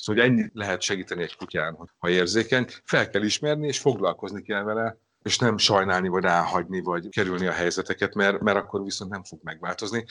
Szóval, 0.00 0.22
hogy 0.22 0.32
ennyit 0.32 0.50
lehet 0.54 0.82
segíteni 0.82 1.22
egy 1.22 1.36
kutyán, 1.36 1.90
ha 1.98 2.08
érzékeny, 2.08 2.66
fel 2.84 3.10
kell 3.10 3.22
ismerni, 3.22 3.66
és 3.66 3.78
foglalkozni 3.78 4.42
kell 4.42 4.62
vele, 4.62 4.98
és 5.22 5.38
nem 5.38 5.58
sajnálni, 5.58 6.08
vagy 6.08 6.22
ráhagyni, 6.22 6.80
vagy 6.80 7.08
kerülni 7.08 7.46
a 7.46 7.52
helyzeteket, 7.52 8.14
mert, 8.14 8.40
mert 8.40 8.56
akkor 8.56 8.82
viszont 8.82 9.10
nem 9.10 9.24
fog 9.24 9.38
megváltozni. 9.42 10.04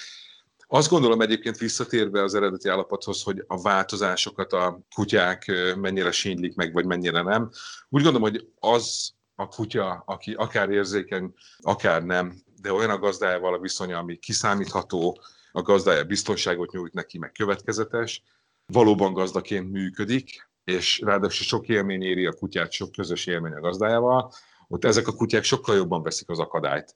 Azt 0.68 0.90
gondolom 0.90 1.22
egyébként 1.22 1.58
visszatérve 1.58 2.24
az 2.24 2.36
eredeti 2.36 2.70
állapothoz, 2.70 3.24
hogy 3.24 3.44
a 3.48 3.62
változásokat 3.62 4.54
a 4.54 4.80
kutyák 4.96 5.52
mennyire 5.76 6.12
sínylik 6.12 6.56
meg, 6.56 6.74
vagy 6.74 6.86
mennyire 6.86 7.22
nem. 7.22 7.50
Úgy 7.90 8.04
gondolom, 8.04 8.30
hogy 8.30 8.48
az 8.60 9.14
a 9.36 9.48
kutya, 9.48 10.04
aki 10.06 10.34
akár 10.34 10.70
érzékeny, 10.70 11.34
akár 11.58 12.04
nem, 12.04 12.44
de 12.62 12.74
olyan 12.74 12.90
a 12.90 13.00
gazdájával 13.00 13.54
a 13.54 13.60
viszonya, 13.60 13.98
ami 13.98 14.18
kiszámítható, 14.18 15.22
a 15.52 15.62
gazdája 15.62 16.04
biztonságot 16.04 16.72
nyújt 16.72 16.94
neki, 16.94 17.18
meg 17.18 17.32
következetes, 17.32 18.24
valóban 18.72 19.14
gazdaként 19.14 19.72
működik, 19.72 20.50
és 20.64 21.00
ráadásul 21.00 21.46
sok 21.46 21.68
élmény 21.68 22.02
éri 22.02 22.26
a 22.26 22.34
kutyát, 22.34 22.72
sok 22.72 22.92
közös 22.92 23.26
élmény 23.26 23.54
a 23.54 23.60
gazdájával, 23.60 24.32
ott 24.68 24.86
ezek 24.86 25.08
a 25.08 25.14
kutyák 25.14 25.44
sokkal 25.44 25.76
jobban 25.76 26.04
veszik 26.04 26.30
az 26.30 26.40
akadályt 26.40 26.96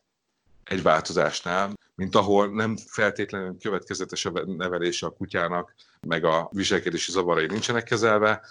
egy 0.63 0.81
változásnál, 0.81 1.73
mint 1.95 2.15
ahol 2.15 2.53
nem 2.53 2.77
feltétlenül 2.77 3.57
következetes 3.57 4.25
a 4.25 4.45
nevelése 4.45 5.05
a 5.05 5.13
kutyának, 5.13 5.73
meg 6.07 6.23
a 6.23 6.49
viselkedési 6.51 7.11
zavarai 7.11 7.45
nincsenek 7.45 7.83
kezelve, 7.83 8.41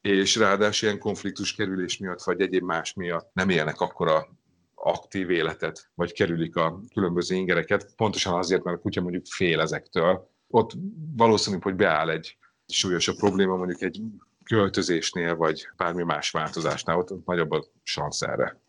és 0.00 0.36
ráadásul 0.36 0.88
ilyen 0.88 1.00
konfliktus 1.00 1.54
kerülés 1.54 1.98
miatt, 1.98 2.22
vagy 2.22 2.40
egyéb 2.40 2.62
más 2.62 2.94
miatt 2.94 3.30
nem 3.32 3.48
élnek 3.48 3.80
akkora 3.80 4.28
aktív 4.74 5.30
életet, 5.30 5.90
vagy 5.94 6.12
kerülik 6.12 6.56
a 6.56 6.80
különböző 6.92 7.34
ingereket, 7.34 7.94
pontosan 7.96 8.34
azért, 8.34 8.62
mert 8.62 8.76
a 8.76 8.80
kutya 8.80 9.00
mondjuk 9.00 9.26
fél 9.26 9.60
ezektől. 9.60 10.30
Ott 10.50 10.72
valószínű, 11.16 11.58
hogy 11.60 11.74
beáll 11.74 12.10
egy 12.10 12.36
súlyosabb 12.66 13.16
probléma 13.16 13.56
mondjuk 13.56 13.82
egy 13.82 14.02
költözésnél, 14.44 15.36
vagy 15.36 15.68
bármi 15.76 16.02
más 16.02 16.30
változásnál, 16.30 16.98
ott 16.98 17.24
nagyobb 17.26 17.50
a 17.50 17.64
szansz 17.84 18.22
erre. 18.22 18.60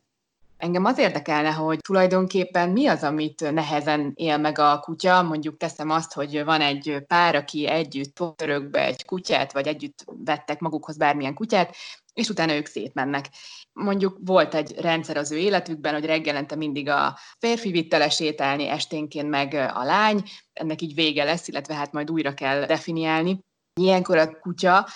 Engem 0.62 0.86
az 0.86 0.98
érdekelne, 0.98 1.52
hogy 1.52 1.80
tulajdonképpen 1.80 2.70
mi 2.70 2.88
az, 2.88 3.04
amit 3.04 3.52
nehezen 3.52 4.12
él 4.16 4.38
meg 4.38 4.60
a 4.60 4.80
kutya. 4.80 5.22
Mondjuk 5.22 5.58
teszem 5.58 5.90
azt, 5.90 6.14
hogy 6.14 6.44
van 6.44 6.62
egy 6.62 7.04
pár, 7.08 7.36
aki 7.36 7.68
együtt 7.68 8.36
törökbe 8.36 8.86
egy 8.86 9.06
kutyát, 9.06 9.54
vagy 9.54 9.68
együtt 9.68 10.04
vettek 10.06 10.60
magukhoz 10.60 10.98
bármilyen 10.98 11.34
kutyát, 11.34 11.76
és 12.14 12.30
utána 12.30 12.54
ők 12.54 12.66
szétmennek. 12.66 13.26
Mondjuk 13.74 14.18
volt 14.26 14.56
egy 14.56 14.74
rendszer 14.80 15.18
az 15.18 15.32
ő 15.32 15.38
életükben, 15.38 15.94
hogy 15.94 16.06
reggelente 16.06 16.56
mindig 16.56 16.90
a 16.90 17.18
férfi 17.40 17.72
vitte 17.72 18.10
sétálni, 18.10 18.68
esténként 18.68 19.30
meg 19.30 19.54
a 19.54 19.84
lány, 19.84 20.24
ennek 20.54 20.82
így 20.82 20.94
vége 20.94 21.24
lesz, 21.24 21.48
illetve 21.48 21.74
hát 21.74 21.92
majd 21.92 22.12
újra 22.12 22.34
kell 22.34 22.66
definiálni. 22.66 23.40
Ilyenkor 23.80 24.18
a 24.18 24.40
kutya 24.40 24.88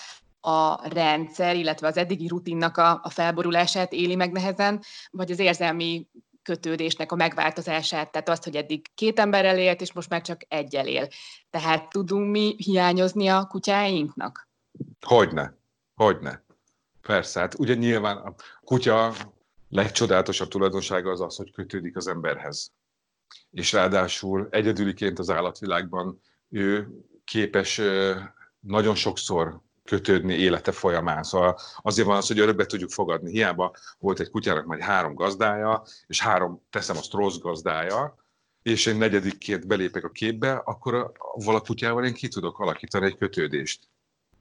a 0.46 0.88
rendszer, 0.88 1.56
illetve 1.56 1.86
az 1.86 1.96
eddigi 1.96 2.26
rutinnak 2.28 2.76
a, 2.76 3.00
a 3.02 3.10
felborulását 3.10 3.92
éli 3.92 4.14
meg 4.14 4.32
nehezen, 4.32 4.82
vagy 5.10 5.30
az 5.30 5.38
érzelmi 5.38 6.08
kötődésnek 6.42 7.12
a 7.12 7.16
megváltozását, 7.16 8.12
tehát 8.12 8.28
azt, 8.28 8.44
hogy 8.44 8.56
eddig 8.56 8.94
két 8.94 9.18
emberrel 9.18 9.58
élt, 9.58 9.80
és 9.80 9.92
most 9.92 10.08
már 10.08 10.22
csak 10.22 10.40
egyel 10.48 10.86
él. 10.86 11.08
Tehát 11.50 11.88
tudunk 11.88 12.30
mi 12.30 12.54
hiányozni 12.56 13.28
a 13.28 13.44
kutyáinknak? 13.44 14.48
Hogyne, 15.06 15.56
hogyne. 15.94 16.44
Persze, 17.00 17.40
hát 17.40 17.58
ugye 17.58 17.74
nyilván 17.74 18.16
a 18.16 18.34
kutya 18.60 19.14
legcsodálatosabb 19.68 20.48
tulajdonsága 20.48 21.10
az 21.10 21.20
az, 21.20 21.36
hogy 21.36 21.52
kötődik 21.52 21.96
az 21.96 22.06
emberhez. 22.06 22.72
És 23.50 23.72
ráadásul 23.72 24.48
egyedüliként 24.50 25.18
az 25.18 25.30
állatvilágban 25.30 26.20
ő 26.48 26.88
képes 27.24 27.80
nagyon 28.60 28.94
sokszor 28.94 29.64
kötődni 29.86 30.34
élete 30.34 30.72
folyamán. 30.72 31.22
Szóval 31.22 31.58
azért 31.82 32.06
van 32.06 32.16
az, 32.16 32.26
hogy 32.26 32.38
örökbe 32.38 32.66
tudjuk 32.66 32.90
fogadni. 32.90 33.30
Hiába 33.30 33.74
volt 33.98 34.20
egy 34.20 34.30
kutyának 34.30 34.66
majd 34.66 34.80
három 34.80 35.14
gazdája, 35.14 35.82
és 36.06 36.20
három, 36.20 36.62
teszem 36.70 36.96
azt, 36.96 37.12
rossz 37.12 37.38
gazdája, 37.38 38.16
és 38.62 38.86
én 38.86 38.96
negyedikként 38.96 39.66
belépek 39.66 40.04
a 40.04 40.08
képbe, 40.08 40.52
akkor 40.52 41.12
a, 41.44 41.60
kutyával 41.60 42.04
én 42.04 42.14
ki 42.14 42.28
tudok 42.28 42.58
alakítani 42.58 43.06
egy 43.06 43.16
kötődést. 43.16 43.88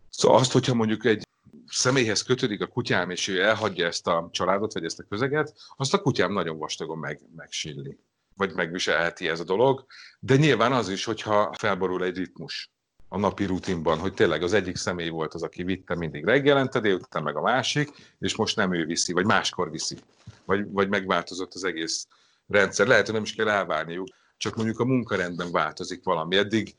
Szóval 0.09 0.37
azt, 0.37 0.51
hogyha 0.51 0.73
mondjuk 0.73 1.05
egy 1.05 1.27
személyhez 1.67 2.21
kötődik 2.21 2.61
a 2.61 2.67
kutyám, 2.67 3.09
és 3.09 3.27
ő 3.27 3.41
elhagyja 3.41 3.85
ezt 3.85 4.07
a 4.07 4.29
családot, 4.31 4.73
vagy 4.73 4.85
ezt 4.85 4.99
a 4.99 5.05
közeget, 5.09 5.53
azt 5.75 5.93
a 5.93 6.01
kutyám 6.01 6.33
nagyon 6.33 6.57
vastagon 6.57 6.97
meg, 6.97 7.21
megsilli, 7.35 7.99
vagy 8.35 8.53
megviselheti 8.53 9.27
ez 9.27 9.39
a 9.39 9.43
dolog. 9.43 9.85
De 10.19 10.35
nyilván 10.35 10.71
az 10.71 10.89
is, 10.89 11.05
hogyha 11.05 11.53
felborul 11.57 12.03
egy 12.03 12.17
ritmus 12.17 12.74
a 13.07 13.17
napi 13.17 13.45
rutinban, 13.45 13.99
hogy 13.99 14.13
tényleg 14.13 14.43
az 14.43 14.53
egyik 14.53 14.75
személy 14.75 15.09
volt 15.09 15.33
az, 15.33 15.43
aki 15.43 15.63
vitte 15.63 15.95
mindig 15.95 16.25
reggelente, 16.25 16.79
délután 16.79 17.23
meg 17.23 17.35
a 17.35 17.41
másik, 17.41 18.15
és 18.19 18.35
most 18.35 18.55
nem 18.55 18.73
ő 18.73 18.85
viszi, 18.85 19.13
vagy 19.13 19.25
máskor 19.25 19.71
viszi, 19.71 19.97
vagy, 20.45 20.71
vagy 20.71 20.89
megváltozott 20.89 21.53
az 21.53 21.63
egész 21.63 22.07
rendszer. 22.47 22.87
Lehet, 22.87 23.05
hogy 23.05 23.13
nem 23.13 23.23
is 23.23 23.35
kell 23.35 23.49
elvárniuk, 23.49 24.07
csak 24.37 24.55
mondjuk 24.55 24.79
a 24.79 24.85
munkarendben 24.85 25.51
változik 25.51 26.03
valami. 26.03 26.35
Eddig 26.35 26.75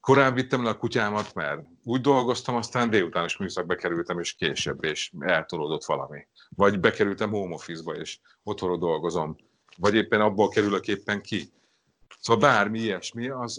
korán 0.00 0.34
vittem 0.34 0.64
le 0.64 0.70
a 0.70 0.76
kutyámat, 0.76 1.34
mert 1.34 1.60
úgy 1.84 2.00
dolgoztam, 2.00 2.54
aztán 2.54 2.90
délután 2.90 3.24
is 3.24 3.36
műszakba 3.36 3.74
kerültem, 3.74 4.18
és 4.18 4.34
később, 4.34 4.84
és 4.84 5.12
eltolódott 5.18 5.84
valami. 5.84 6.26
Vagy 6.56 6.80
bekerültem 6.80 7.30
home 7.30 7.54
office-ba, 7.54 7.92
és 7.92 8.18
otthonról 8.42 8.78
dolgozom. 8.78 9.36
Vagy 9.76 9.94
éppen 9.94 10.20
abból 10.20 10.48
kerülök 10.48 10.88
éppen 10.88 11.22
ki. 11.22 11.52
Szóval 12.20 12.40
bármi 12.40 12.78
ilyesmi, 12.78 13.28
az 13.28 13.58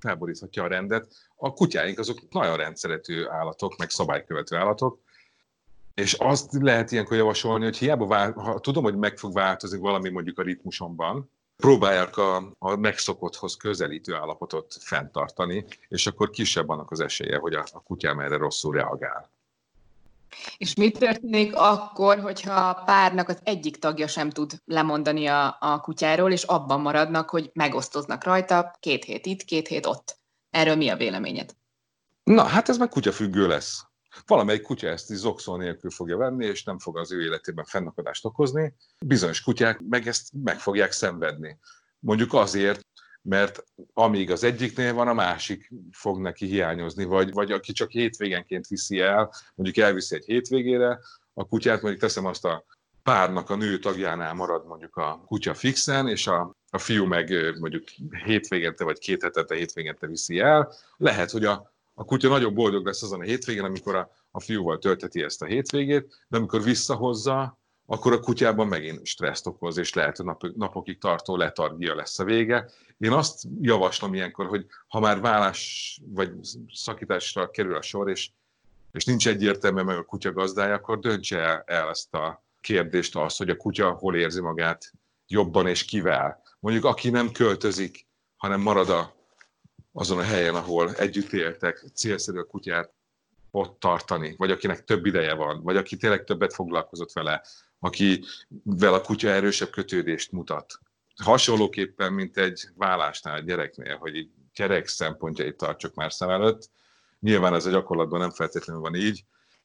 felboríthatja 0.00 0.62
a 0.62 0.66
rendet. 0.66 1.08
A 1.36 1.52
kutyáink 1.52 1.98
azok 1.98 2.18
nagyon 2.30 2.56
rendszeretű 2.56 3.26
állatok, 3.26 3.76
meg 3.76 3.90
szabálykövető 3.90 4.56
állatok, 4.56 5.00
és 5.94 6.12
azt 6.12 6.52
lehet 6.52 6.92
ilyenkor 6.92 7.16
javasolni, 7.16 7.64
hogy 7.64 7.78
hiába 7.78 8.06
vál, 8.06 8.32
ha 8.32 8.58
tudom, 8.58 8.82
hogy 8.82 8.96
meg 8.96 9.18
fog 9.18 9.32
változni 9.32 9.78
valami 9.78 10.08
mondjuk 10.08 10.38
a 10.38 10.42
ritmusomban, 10.42 11.30
próbálják 11.56 12.16
a, 12.16 12.54
a 12.58 12.76
megszokotthoz 12.76 13.56
közelítő 13.56 14.14
állapotot 14.14 14.76
fenntartani, 14.80 15.64
és 15.88 16.06
akkor 16.06 16.30
kisebb 16.30 16.68
annak 16.68 16.90
az 16.90 17.00
esélye, 17.00 17.38
hogy 17.38 17.54
a, 17.54 17.64
a 17.72 17.82
kutyám 17.82 18.20
erre 18.20 18.36
rosszul 18.36 18.74
reagál. 18.74 19.30
És 20.56 20.74
mi 20.74 20.90
történik 20.90 21.54
akkor, 21.54 22.20
hogyha 22.20 22.54
a 22.54 22.82
párnak 22.84 23.28
az 23.28 23.38
egyik 23.42 23.76
tagja 23.76 24.06
sem 24.06 24.30
tud 24.30 24.52
lemondani 24.64 25.26
a, 25.26 25.56
a 25.60 25.80
kutyáról, 25.80 26.32
és 26.32 26.42
abban 26.42 26.80
maradnak, 26.80 27.30
hogy 27.30 27.50
megosztoznak 27.52 28.24
rajta, 28.24 28.76
két 28.80 29.04
hét 29.04 29.26
itt, 29.26 29.42
két 29.42 29.68
hét 29.68 29.86
ott. 29.86 30.18
Erről 30.50 30.76
mi 30.76 30.88
a 30.88 30.96
véleményed? 30.96 31.56
Na, 32.22 32.42
hát 32.42 32.68
ez 32.68 32.78
meg 32.78 32.88
kutyafüggő 32.88 33.46
lesz. 33.46 33.82
Valamelyik 34.26 34.62
kutya 34.62 34.88
ezt 34.88 35.10
is 35.10 35.16
zokszó 35.16 35.56
nélkül 35.56 35.90
fogja 35.90 36.16
venni, 36.16 36.46
és 36.46 36.64
nem 36.64 36.78
fog 36.78 36.98
az 36.98 37.12
ő 37.12 37.22
életében 37.22 37.64
fennakadást 37.64 38.24
okozni. 38.24 38.74
Bizonyos 39.06 39.40
kutyák 39.40 39.80
meg 39.88 40.06
ezt 40.06 40.28
meg 40.42 40.58
fogják 40.58 40.92
szenvedni. 40.92 41.58
Mondjuk 41.98 42.34
azért, 42.34 42.86
mert 43.28 43.64
amíg 43.94 44.30
az 44.30 44.44
egyiknél 44.44 44.94
van, 44.94 45.08
a 45.08 45.12
másik 45.12 45.70
fog 45.90 46.20
neki 46.20 46.46
hiányozni, 46.46 47.04
vagy, 47.04 47.32
vagy 47.32 47.52
aki 47.52 47.72
csak 47.72 47.90
hétvégenként 47.90 48.66
viszi 48.66 49.00
el, 49.00 49.32
mondjuk 49.54 49.84
elviszi 49.84 50.14
egy 50.14 50.24
hétvégére, 50.24 50.98
a 51.34 51.44
kutyát 51.44 51.80
mondjuk 51.82 52.02
teszem 52.02 52.26
azt 52.26 52.44
a 52.44 52.64
párnak 53.02 53.50
a 53.50 53.56
nő 53.56 53.78
tagjánál 53.78 54.34
marad 54.34 54.66
mondjuk 54.66 54.96
a 54.96 55.22
kutya 55.26 55.54
fixen, 55.54 56.08
és 56.08 56.26
a, 56.26 56.54
a 56.70 56.78
fiú 56.78 57.04
meg 57.04 57.32
mondjuk 57.58 57.84
hétvégente 58.24 58.84
vagy 58.84 58.98
két 58.98 59.22
hetete 59.22 59.54
hétvégente 59.54 60.06
viszi 60.06 60.38
el. 60.38 60.72
Lehet, 60.96 61.30
hogy 61.30 61.44
a, 61.44 61.72
a 61.94 62.04
kutya 62.04 62.28
nagyon 62.28 62.54
boldog 62.54 62.86
lesz 62.86 63.02
azon 63.02 63.20
a 63.20 63.24
hétvégén, 63.24 63.64
amikor 63.64 63.94
a, 63.94 64.10
a 64.30 64.40
fiúval 64.40 64.78
tölteti 64.78 65.22
ezt 65.22 65.42
a 65.42 65.46
hétvégét, 65.46 66.24
de 66.28 66.36
amikor 66.36 66.62
visszahozza, 66.62 67.57
akkor 67.90 68.12
a 68.12 68.20
kutyában 68.20 68.66
megint 68.66 69.06
stresszt 69.06 69.46
okoz, 69.46 69.76
és 69.76 69.92
lehet, 69.92 70.16
hogy 70.16 70.26
nap, 70.26 70.42
napokig 70.56 70.98
tartó 70.98 71.36
letargia 71.36 71.94
lesz 71.94 72.18
a 72.18 72.24
vége. 72.24 72.70
Én 72.98 73.12
azt 73.12 73.42
javaslom 73.60 74.14
ilyenkor, 74.14 74.46
hogy 74.46 74.66
ha 74.88 75.00
már 75.00 75.20
vállás 75.20 76.00
vagy 76.04 76.32
szakításra 76.72 77.50
kerül 77.50 77.74
a 77.74 77.82
sor, 77.82 78.10
és, 78.10 78.30
és 78.92 79.04
nincs 79.04 79.28
egyértelmű 79.28 79.82
meg 79.82 79.96
a 79.96 80.04
kutya 80.04 80.32
gazdája, 80.32 80.74
akkor 80.74 80.98
döntse 80.98 81.38
el, 81.38 81.62
el 81.66 81.88
ezt 81.88 82.14
a 82.14 82.44
kérdést 82.60 83.16
az, 83.16 83.36
hogy 83.36 83.50
a 83.50 83.56
kutya 83.56 83.90
hol 83.90 84.16
érzi 84.16 84.40
magát 84.40 84.92
jobban 85.26 85.66
és 85.66 85.84
kivel. 85.84 86.42
Mondjuk 86.60 86.84
aki 86.84 87.10
nem 87.10 87.32
költözik, 87.32 88.06
hanem 88.36 88.60
marad 88.60 88.90
a, 88.90 89.14
azon 89.92 90.18
a 90.18 90.22
helyen, 90.22 90.54
ahol 90.54 90.94
együtt 90.94 91.32
éltek, 91.32 91.84
célszerű 91.94 92.38
a 92.38 92.44
kutyát 92.44 92.92
ott 93.50 93.80
tartani, 93.80 94.34
vagy 94.36 94.50
akinek 94.50 94.84
több 94.84 95.06
ideje 95.06 95.34
van, 95.34 95.62
vagy 95.62 95.76
aki 95.76 95.96
tényleg 95.96 96.24
többet 96.24 96.54
foglalkozott 96.54 97.12
vele, 97.12 97.42
akivel 97.78 98.94
a 98.94 99.00
kutya 99.00 99.28
erősebb 99.28 99.70
kötődést 99.70 100.32
mutat. 100.32 100.80
Hasonlóképpen, 101.16 102.12
mint 102.12 102.36
egy 102.36 102.68
vállásnál 102.76 103.42
gyereknél, 103.42 103.96
hogy 103.96 104.16
így 104.16 104.30
gyerek 104.54 104.86
szempontjait 104.86 105.56
tartsuk 105.56 105.94
már 105.94 106.12
szem 106.12 106.30
előtt. 106.30 106.70
Nyilván 107.20 107.54
ez 107.54 107.66
a 107.66 107.70
gyakorlatban 107.70 108.20
nem 108.20 108.30
feltétlenül 108.30 108.82
van 108.82 108.94
így, 108.94 109.24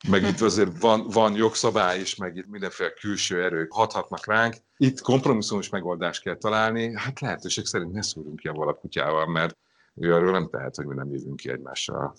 meg 0.09 0.23
itt 0.23 0.41
azért 0.41 0.79
van, 0.79 1.07
van 1.07 1.35
jogszabály 1.35 1.99
is, 1.99 2.15
meg 2.15 2.35
itt 2.35 2.47
mindenféle 2.47 2.89
külső 2.89 3.43
erők 3.43 3.73
hathatnak 3.73 4.25
ránk. 4.25 4.55
Itt 4.77 5.01
kompromisszumos 5.01 5.69
megoldást 5.69 6.21
kell 6.21 6.35
találni, 6.35 6.93
hát 6.95 7.19
lehetőség 7.19 7.65
szerint 7.65 7.91
ne 7.91 8.01
szúrunk 8.01 8.39
ki 8.39 8.47
a 8.47 8.73
kutyával, 8.73 9.27
mert 9.27 9.57
ő 9.95 10.13
arról 10.13 10.31
nem 10.31 10.49
tehet, 10.49 10.75
hogy 10.75 10.85
mi 10.85 10.95
nem 10.95 11.11
jövünk 11.11 11.35
ki 11.35 11.49
egymással. 11.49 12.15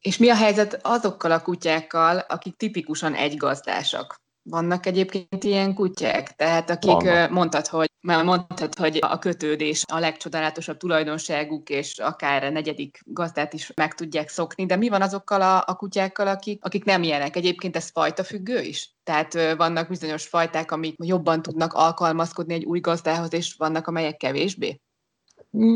És 0.00 0.18
mi 0.18 0.28
a 0.28 0.34
helyzet 0.34 0.80
azokkal 0.82 1.30
a 1.30 1.42
kutyákkal, 1.42 2.18
akik 2.18 2.56
tipikusan 2.56 3.14
egygazdásak? 3.14 4.19
Vannak 4.42 4.86
egyébként 4.86 5.44
ilyen 5.44 5.74
kutyák? 5.74 6.36
Tehát 6.36 6.70
akik 6.70 6.90
Vannak. 6.90 7.30
mondtad, 7.30 7.66
hogy 7.66 7.90
mondtad, 8.00 8.74
hogy 8.74 8.98
a 9.00 9.18
kötődés 9.18 9.84
a 9.92 9.98
legcsodálatosabb 9.98 10.76
tulajdonságuk, 10.76 11.68
és 11.68 11.98
akár 11.98 12.44
a 12.44 12.50
negyedik 12.50 13.00
gazdát 13.04 13.52
is 13.52 13.72
meg 13.74 13.94
tudják 13.94 14.28
szokni, 14.28 14.66
de 14.66 14.76
mi 14.76 14.88
van 14.88 15.02
azokkal 15.02 15.42
a, 15.42 15.64
a 15.66 15.76
kutyákkal, 15.76 16.26
akik, 16.26 16.64
akik 16.64 16.84
nem 16.84 17.02
ilyenek? 17.02 17.36
Egyébként 17.36 17.76
ez 17.76 17.90
fajta 17.90 18.24
függő 18.24 18.60
is? 18.60 18.94
Tehát 19.02 19.56
vannak 19.56 19.88
bizonyos 19.88 20.26
fajták, 20.26 20.70
amik 20.70 20.94
jobban 21.04 21.42
tudnak 21.42 21.72
alkalmazkodni 21.72 22.54
egy 22.54 22.64
új 22.64 22.80
gazdához, 22.80 23.32
és 23.32 23.54
vannak, 23.58 23.86
amelyek 23.86 24.16
kevésbé? 24.16 24.80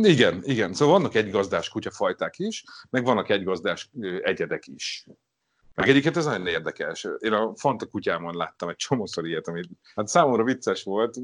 Igen, 0.03 0.43
igen. 0.45 0.75
Szóval 0.75 0.99
vannak 0.99 1.15
egygazdás 1.15 1.69
kutyafajták 1.69 2.39
is, 2.39 2.65
meg 2.91 3.05
vannak 3.05 3.31
egygazdás 3.31 3.91
egyedek 4.23 4.67
is. 4.67 5.07
Meg 5.75 5.89
egyiket 5.89 6.17
ez 6.17 6.25
nagyon 6.25 6.47
érdekes. 6.47 7.07
Én 7.19 7.33
a 7.33 7.57
Fanta 7.57 7.87
kutyámon 7.87 8.37
láttam 8.37 8.69
egy 8.69 8.77
csomószor 8.77 9.27
ilyet, 9.27 9.49
ami 9.49 9.63
hát 9.95 10.09
számomra 10.09 10.45
vicces 10.45 10.83
volt, 10.83 11.17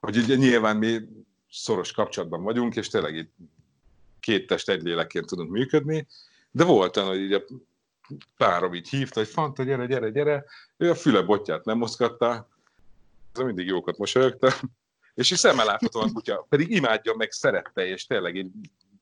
hogy 0.00 0.16
ugye 0.16 0.34
nyilván 0.34 0.76
mi 0.76 1.00
szoros 1.50 1.92
kapcsolatban 1.92 2.42
vagyunk, 2.42 2.76
és 2.76 2.88
tényleg 2.88 3.14
így 3.14 3.28
két 4.20 4.46
test 4.46 4.68
egy 4.68 4.82
lélekként 4.82 5.26
tudunk 5.26 5.50
működni, 5.50 6.06
de 6.50 6.64
volt 6.64 6.96
olyan, 6.96 7.08
hogy 7.08 7.20
így 7.20 7.32
a 7.32 7.42
párom 8.36 8.74
így 8.74 8.88
hívta, 8.88 9.20
hogy 9.20 9.28
Fanta, 9.28 9.62
gyere, 9.62 9.86
gyere, 9.86 10.10
gyere, 10.10 10.44
ő 10.76 10.90
a 10.90 10.94
füle 10.94 11.22
botját 11.22 11.64
nem 11.64 11.78
mozgatta, 11.78 12.48
ez 13.34 13.42
mindig 13.42 13.66
jókat 13.66 13.98
mosolyogtam, 13.98 14.50
és 15.14 15.30
így 15.30 15.38
szemmel 15.38 15.64
láthatóan 15.64 16.12
kutya, 16.12 16.46
pedig 16.48 16.70
imádja, 16.70 17.14
meg 17.14 17.30
szerette, 17.30 17.86
és 17.86 18.06
tényleg 18.06 18.36
így 18.36 18.50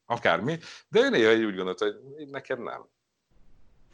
akármi, 0.07 0.59
de 0.89 1.01
ő 1.01 1.09
néha 1.09 1.33
így 1.33 1.45
úgy 1.45 1.57
gondolta, 1.57 1.85
hogy 1.85 2.29
neked 2.29 2.63
nem. 2.63 2.87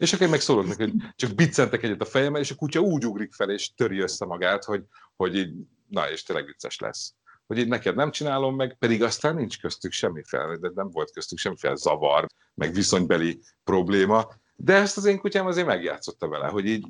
És 0.00 0.12
akkor 0.12 0.24
én 0.24 0.30
meg 0.30 0.40
szólok 0.40 0.66
neki, 0.66 0.82
hogy 0.82 0.92
csak 1.16 1.34
biccentek 1.34 1.82
egyet 1.82 2.00
a 2.00 2.04
fejemmel, 2.04 2.40
és 2.40 2.50
a 2.50 2.54
kutya 2.54 2.80
úgy 2.80 3.06
ugrik 3.06 3.32
fel, 3.32 3.50
és 3.50 3.74
töri 3.74 3.98
össze 3.98 4.24
magát, 4.24 4.64
hogy, 4.64 4.84
hogy 5.16 5.36
így, 5.36 5.54
na, 5.88 6.10
és 6.10 6.22
tényleg 6.22 6.46
vicces 6.46 6.78
lesz. 6.78 7.14
Hogy 7.46 7.58
így 7.58 7.68
neked 7.68 7.94
nem 7.94 8.10
csinálom 8.10 8.56
meg, 8.56 8.76
pedig 8.78 9.02
aztán 9.02 9.34
nincs 9.34 9.60
köztük 9.60 9.92
semmiféle, 9.92 10.56
de 10.56 10.70
nem 10.74 10.90
volt 10.90 11.10
köztük 11.10 11.38
semmiféle 11.38 11.74
zavar, 11.74 12.26
meg 12.54 12.72
viszonybeli 12.72 13.40
probléma, 13.64 14.28
de 14.56 14.74
ezt 14.74 14.96
az 14.96 15.04
én 15.04 15.18
kutyám 15.18 15.46
azért 15.46 15.66
megjátszotta 15.66 16.28
vele, 16.28 16.46
hogy 16.46 16.66
így 16.66 16.86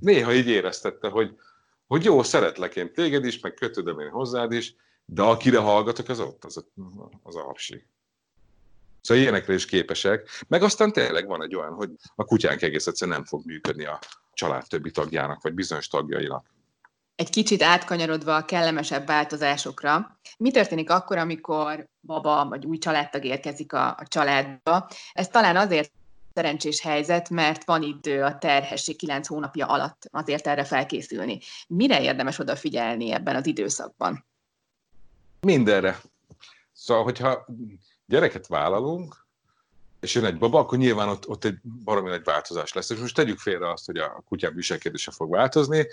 néha 0.00 0.34
így 0.34 0.48
éreztette, 0.48 1.08
hogy, 1.08 1.34
hogy 1.86 2.04
jó, 2.04 2.22
szeretlek 2.22 2.76
én 2.76 2.92
téged 2.92 3.24
is, 3.24 3.40
meg 3.40 3.54
kötődöm 3.54 4.00
én 4.00 4.10
hozzád 4.10 4.52
is, 4.52 4.74
de 5.04 5.22
akire 5.22 5.58
hallgatok, 5.58 6.08
az 6.08 6.20
ott, 6.20 6.44
az, 6.44 6.64
az 7.22 7.36
a 7.36 7.42
hapsi. 7.42 7.86
Szóval 9.04 9.22
ilyenekre 9.22 9.54
is 9.54 9.66
képesek. 9.66 10.28
Meg 10.48 10.62
aztán 10.62 10.92
tényleg 10.92 11.26
van 11.26 11.42
egy 11.42 11.54
olyan, 11.54 11.72
hogy 11.72 11.90
a 12.14 12.24
kutyánk 12.24 12.62
egész 12.62 12.86
egyszerűen 12.86 13.16
nem 13.16 13.26
fog 13.26 13.44
működni 13.44 13.84
a 13.84 13.98
család 14.32 14.66
többi 14.68 14.90
tagjának, 14.90 15.42
vagy 15.42 15.54
bizonyos 15.54 15.88
tagjainak. 15.88 16.46
Egy 17.14 17.30
kicsit 17.30 17.62
átkanyarodva 17.62 18.36
a 18.36 18.44
kellemesebb 18.44 19.06
változásokra, 19.06 20.18
mi 20.38 20.50
történik 20.50 20.90
akkor, 20.90 21.18
amikor 21.18 21.86
baba 22.00 22.46
vagy 22.48 22.66
új 22.66 22.78
családtag 22.78 23.24
érkezik 23.24 23.72
a, 23.72 23.86
a 23.88 24.02
családba? 24.08 24.88
Ez 25.12 25.28
talán 25.28 25.56
azért 25.56 25.92
szerencsés 26.34 26.80
helyzet, 26.80 27.30
mert 27.30 27.64
van 27.64 27.82
idő 27.82 28.22
a 28.22 28.38
terhesség 28.38 28.96
9 28.96 29.26
hónapja 29.26 29.66
alatt 29.66 30.08
azért 30.10 30.46
erre 30.46 30.64
felkészülni. 30.64 31.40
Mire 31.68 32.02
érdemes 32.02 32.38
odafigyelni 32.38 33.12
ebben 33.12 33.36
az 33.36 33.46
időszakban? 33.46 34.26
Mindenre. 35.40 36.00
Szóval, 36.72 37.02
hogyha 37.02 37.46
gyereket 38.06 38.46
vállalunk, 38.46 39.24
és 40.00 40.14
jön 40.14 40.24
egy 40.24 40.38
baba, 40.38 40.58
akkor 40.58 40.78
nyilván 40.78 41.08
ott, 41.08 41.28
ott 41.28 41.44
egy 41.44 41.58
baromi 41.84 42.08
nagy 42.08 42.24
változás 42.24 42.72
lesz. 42.72 42.90
És 42.90 42.98
most 42.98 43.14
tegyük 43.14 43.38
félre 43.38 43.70
azt, 43.70 43.86
hogy 43.86 43.96
a 43.96 44.22
kutyám 44.28 44.54
viselkedése 44.54 45.10
fog 45.10 45.30
változni, 45.30 45.86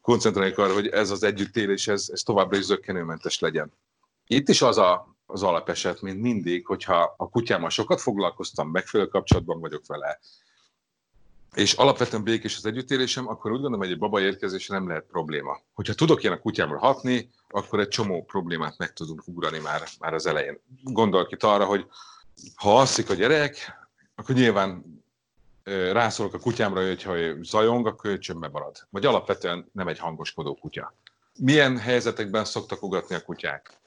koncentráljuk 0.00 0.58
arra, 0.58 0.72
hogy 0.72 0.86
ez 0.86 1.10
az 1.10 1.22
együttélés, 1.22 1.88
ez, 1.88 2.08
ez 2.12 2.22
továbbra 2.22 2.56
is 2.56 2.64
zöggenőmentes 2.64 3.38
legyen. 3.38 3.72
Itt 4.26 4.48
is 4.48 4.62
az 4.62 4.78
a, 4.78 5.16
az 5.26 5.42
alapeset, 5.42 6.00
mint 6.00 6.20
mindig, 6.20 6.66
hogyha 6.66 7.14
a 7.16 7.28
kutyámmal 7.28 7.70
sokat 7.70 8.00
foglalkoztam, 8.00 8.70
megfelelő 8.70 9.08
kapcsolatban 9.08 9.60
vagyok 9.60 9.86
vele, 9.86 10.18
és 11.56 11.72
alapvetően 11.72 12.22
békés 12.22 12.56
az 12.56 12.66
együttélésem, 12.66 13.28
akkor 13.28 13.50
úgy 13.50 13.60
gondolom, 13.60 13.80
hogy 13.80 13.90
egy 13.90 13.98
baba 13.98 14.20
érkezése 14.20 14.74
nem 14.74 14.88
lehet 14.88 15.04
probléma. 15.04 15.60
Hogyha 15.72 15.94
tudok 15.94 16.22
ilyen 16.22 16.34
a 16.34 16.40
kutyámra 16.40 16.78
hatni, 16.78 17.30
akkor 17.48 17.80
egy 17.80 17.88
csomó 17.88 18.24
problémát 18.24 18.78
meg 18.78 18.92
tudunk 18.92 19.22
ugrani 19.26 19.58
már, 19.58 19.82
már 19.98 20.14
az 20.14 20.26
elején. 20.26 20.60
Gondolok 20.82 21.32
itt 21.32 21.42
arra, 21.42 21.64
hogy 21.64 21.86
ha 22.54 22.78
alszik 22.78 23.10
a 23.10 23.14
gyerek, 23.14 23.80
akkor 24.14 24.34
nyilván 24.34 25.00
rászólok 25.92 26.34
a 26.34 26.38
kutyámra, 26.38 26.86
hogy 26.86 27.02
ha 27.02 27.18
ő 27.18 27.42
zajong, 27.42 27.86
akkor 27.86 28.10
ő 28.10 28.18
csömbbe 28.18 28.48
marad. 28.48 28.76
Vagy 28.90 29.06
alapvetően 29.06 29.70
nem 29.72 29.88
egy 29.88 29.98
hangoskodó 29.98 30.54
kutya. 30.54 30.94
Milyen 31.38 31.78
helyzetekben 31.78 32.44
szoktak 32.44 32.82
ugatni 32.82 33.14
a 33.14 33.20
kutyák? 33.20 33.80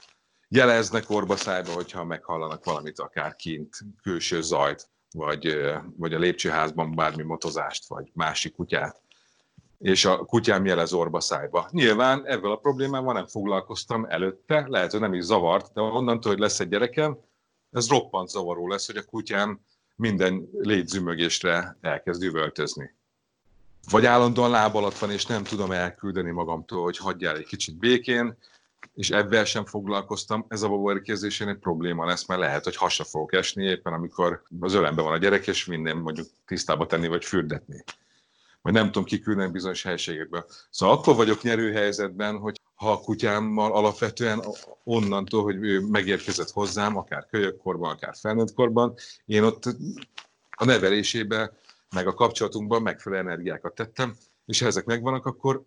Jeleznek 0.48 1.10
orba 1.10 1.36
szájba, 1.36 1.72
hogyha 1.72 2.03
meghallanak 2.03 2.63
valamit, 2.63 3.00
akár 3.00 3.36
kint, 3.36 3.77
külső 4.01 4.41
zajt, 4.41 4.89
vagy, 5.15 5.57
vagy 5.98 6.13
a 6.13 6.19
lépcsőházban 6.19 6.95
bármi 6.95 7.24
motozást, 7.24 7.88
vagy 7.88 8.12
másik 8.13 8.55
kutyát 8.55 9.03
és 9.79 10.05
a 10.05 10.17
kutyám 10.17 10.65
jelez 10.65 10.93
orba 10.93 11.19
szájba. 11.19 11.67
Nyilván 11.72 12.25
ezzel 12.25 12.51
a 12.51 12.55
problémával 12.55 13.13
nem 13.13 13.27
foglalkoztam 13.27 14.05
előtte, 14.05 14.65
lehet, 14.67 14.91
hogy 14.91 15.00
nem 15.00 15.13
is 15.13 15.24
zavart, 15.24 15.74
de 15.74 15.81
onnantól, 15.81 16.31
hogy 16.31 16.41
lesz 16.41 16.60
egy 16.60 16.69
gyerekem, 16.69 17.17
ez 17.72 17.89
roppant 17.89 18.29
zavaró 18.29 18.67
lesz, 18.67 18.86
hogy 18.86 18.98
a 18.98 19.03
kutyám 19.03 19.60
minden 19.95 20.50
légyzümögésre 20.53 21.77
elkezd 21.81 22.24
üvöltözni. 22.24 22.95
Vagy 23.89 24.05
állandóan 24.05 24.50
láb 24.50 24.75
alatt 24.75 24.98
van, 24.98 25.12
és 25.12 25.25
nem 25.25 25.43
tudom 25.43 25.72
elküldeni 25.72 26.31
magamtól, 26.31 26.84
hogy 26.84 26.98
hagyjál 26.98 27.36
egy 27.36 27.45
kicsit 27.45 27.77
békén, 27.77 28.38
és 28.95 29.09
ebben 29.09 29.45
sem 29.45 29.65
foglalkoztam, 29.65 30.45
ez 30.47 30.61
a 30.61 30.69
babaérkezésén 30.69 31.47
egy 31.47 31.57
probléma 31.57 32.05
lesz, 32.05 32.27
mert 32.27 32.39
lehet, 32.39 32.63
hogy 32.63 32.75
hasra 32.75 33.03
fogok 33.03 33.33
esni 33.33 33.63
éppen, 33.63 33.93
amikor 33.93 34.43
az 34.59 34.73
ölemben 34.73 35.03
van 35.03 35.13
a 35.13 35.17
gyerek, 35.17 35.47
és 35.47 35.65
minden 35.65 35.97
mondjuk 35.97 36.27
tisztába 36.45 36.85
tenni, 36.85 37.07
vagy 37.07 37.25
fürdetni. 37.25 37.83
Vagy 38.61 38.73
nem 38.73 38.85
tudom 38.85 39.03
kiküldeni 39.03 39.51
bizonyos 39.51 39.83
helységekbe. 39.83 40.45
Szóval 40.69 40.97
akkor 40.97 41.15
vagyok 41.15 41.41
nyerő 41.41 41.71
helyzetben, 41.71 42.37
hogy 42.37 42.61
ha 42.75 42.91
a 42.91 42.99
kutyámmal 42.99 43.73
alapvetően 43.73 44.43
onnantól, 44.83 45.43
hogy 45.43 45.55
ő 45.55 45.79
megérkezett 45.79 46.49
hozzám, 46.49 46.97
akár 46.97 47.27
kölyökkorban, 47.29 47.91
akár 47.91 48.15
felnőttkorban, 48.19 48.93
én 49.25 49.43
ott 49.43 49.63
a 50.49 50.65
nevelésébe, 50.65 51.53
meg 51.95 52.07
a 52.07 52.13
kapcsolatunkban 52.13 52.81
megfelelő 52.81 53.21
energiákat 53.21 53.75
tettem, 53.75 54.15
és 54.45 54.59
ha 54.59 54.65
ezek 54.65 54.85
megvannak, 54.85 55.25
akkor 55.25 55.65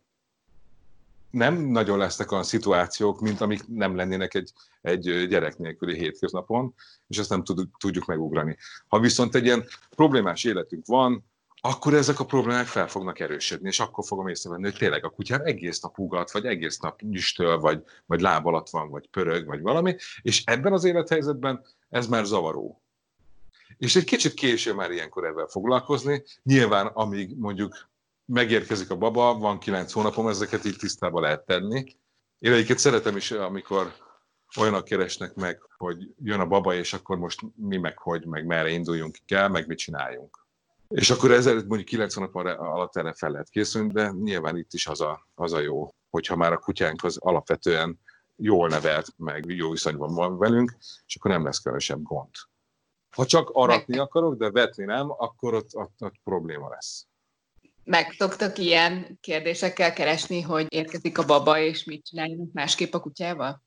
nem 1.30 1.54
nagyon 1.58 1.98
lesznek 1.98 2.32
olyan 2.32 2.44
szituációk, 2.44 3.20
mint 3.20 3.40
amik 3.40 3.66
nem 3.66 3.96
lennének 3.96 4.34
egy, 4.34 4.52
egy 4.82 5.26
gyerek 5.28 5.58
nélküli 5.58 5.98
hétköznapon, 5.98 6.74
és 7.08 7.18
ezt 7.18 7.30
nem 7.30 7.44
tudjuk, 7.78 8.06
megugrani. 8.06 8.56
Ha 8.88 9.00
viszont 9.00 9.34
egy 9.34 9.44
ilyen 9.44 9.64
problémás 9.96 10.44
életünk 10.44 10.86
van, 10.86 11.24
akkor 11.60 11.94
ezek 11.94 12.20
a 12.20 12.24
problémák 12.24 12.66
fel 12.66 12.88
fognak 12.88 13.20
erősödni, 13.20 13.68
és 13.68 13.80
akkor 13.80 14.04
fogom 14.04 14.28
észrevenni, 14.28 14.62
hogy 14.62 14.78
tényleg 14.78 15.04
a 15.04 15.10
kutyám 15.10 15.40
egész 15.44 15.80
nap 15.80 15.98
ugat, 15.98 16.30
vagy 16.30 16.44
egész 16.44 16.78
nap 16.78 17.00
nyüstöl, 17.00 17.58
vagy, 17.58 17.82
vagy 18.06 18.20
láb 18.20 18.46
alatt 18.46 18.68
van, 18.68 18.90
vagy 18.90 19.08
pörög, 19.08 19.46
vagy 19.46 19.60
valami, 19.60 19.96
és 20.22 20.42
ebben 20.44 20.72
az 20.72 20.84
élethelyzetben 20.84 21.64
ez 21.88 22.06
már 22.06 22.24
zavaró. 22.24 22.82
És 23.78 23.96
egy 23.96 24.04
kicsit 24.04 24.34
késő 24.34 24.74
már 24.74 24.90
ilyenkor 24.90 25.24
ebben 25.24 25.48
foglalkozni. 25.48 26.22
Nyilván, 26.42 26.86
amíg 26.86 27.36
mondjuk 27.36 27.88
megérkezik 28.32 28.90
a 28.90 28.96
baba, 28.96 29.38
van 29.38 29.58
kilenc 29.58 29.92
hónapom, 29.92 30.28
ezeket 30.28 30.64
így 30.64 30.76
tisztába 30.76 31.20
lehet 31.20 31.46
tenni. 31.46 31.96
Én 32.38 32.52
egyiket 32.52 32.78
szeretem 32.78 33.16
is, 33.16 33.30
amikor 33.30 33.92
olyanok 34.60 34.84
keresnek 34.84 35.34
meg, 35.34 35.60
hogy 35.76 36.14
jön 36.22 36.40
a 36.40 36.46
baba, 36.46 36.74
és 36.74 36.92
akkor 36.92 37.18
most 37.18 37.40
mi 37.54 37.76
meg 37.76 37.98
hogy, 37.98 38.26
meg 38.26 38.46
merre 38.46 38.68
induljunk 38.68 39.16
kell, 39.26 39.48
meg 39.48 39.66
mit 39.66 39.78
csináljunk. 39.78 40.46
És 40.88 41.10
akkor 41.10 41.30
ezzel 41.30 41.54
mondjuk 41.54 41.84
90 41.84 42.30
nap 42.32 42.58
alatt 42.58 42.96
erre 42.96 43.12
fel 43.12 43.30
lehet 43.30 43.48
készülni, 43.48 43.92
de 43.92 44.10
nyilván 44.10 44.56
itt 44.56 44.72
is 44.72 44.86
az 44.86 45.00
a, 45.00 45.26
az 45.34 45.52
a 45.52 45.60
jó, 45.60 45.94
hogyha 46.10 46.36
már 46.36 46.52
a 46.52 46.58
kutyánk 46.58 47.04
az 47.04 47.16
alapvetően 47.16 48.00
jól 48.36 48.68
nevelt, 48.68 49.08
meg 49.16 49.44
jó 49.46 49.70
viszonyban 49.70 50.14
van 50.14 50.38
velünk, 50.38 50.76
és 51.06 51.16
akkor 51.16 51.30
nem 51.30 51.44
lesz 51.44 51.58
kevesebb 51.58 52.02
gond. 52.02 52.30
Ha 53.10 53.26
csak 53.26 53.50
aratni 53.50 53.98
akarok, 53.98 54.34
de 54.34 54.50
vetni 54.50 54.84
nem, 54.84 55.10
akkor 55.10 55.54
ott, 55.54 55.74
ott, 55.74 55.94
ott 55.98 56.20
probléma 56.24 56.68
lesz. 56.68 57.07
Meg 57.88 58.14
szoktak 58.18 58.58
ilyen 58.58 59.18
kérdésekkel 59.20 59.92
keresni, 59.92 60.40
hogy 60.40 60.66
érkezik 60.68 61.18
a 61.18 61.24
baba, 61.24 61.58
és 61.58 61.84
mit 61.84 62.04
csináljanak 62.04 62.52
másképp 62.52 62.94
a 62.94 63.00
kutyával? 63.00 63.62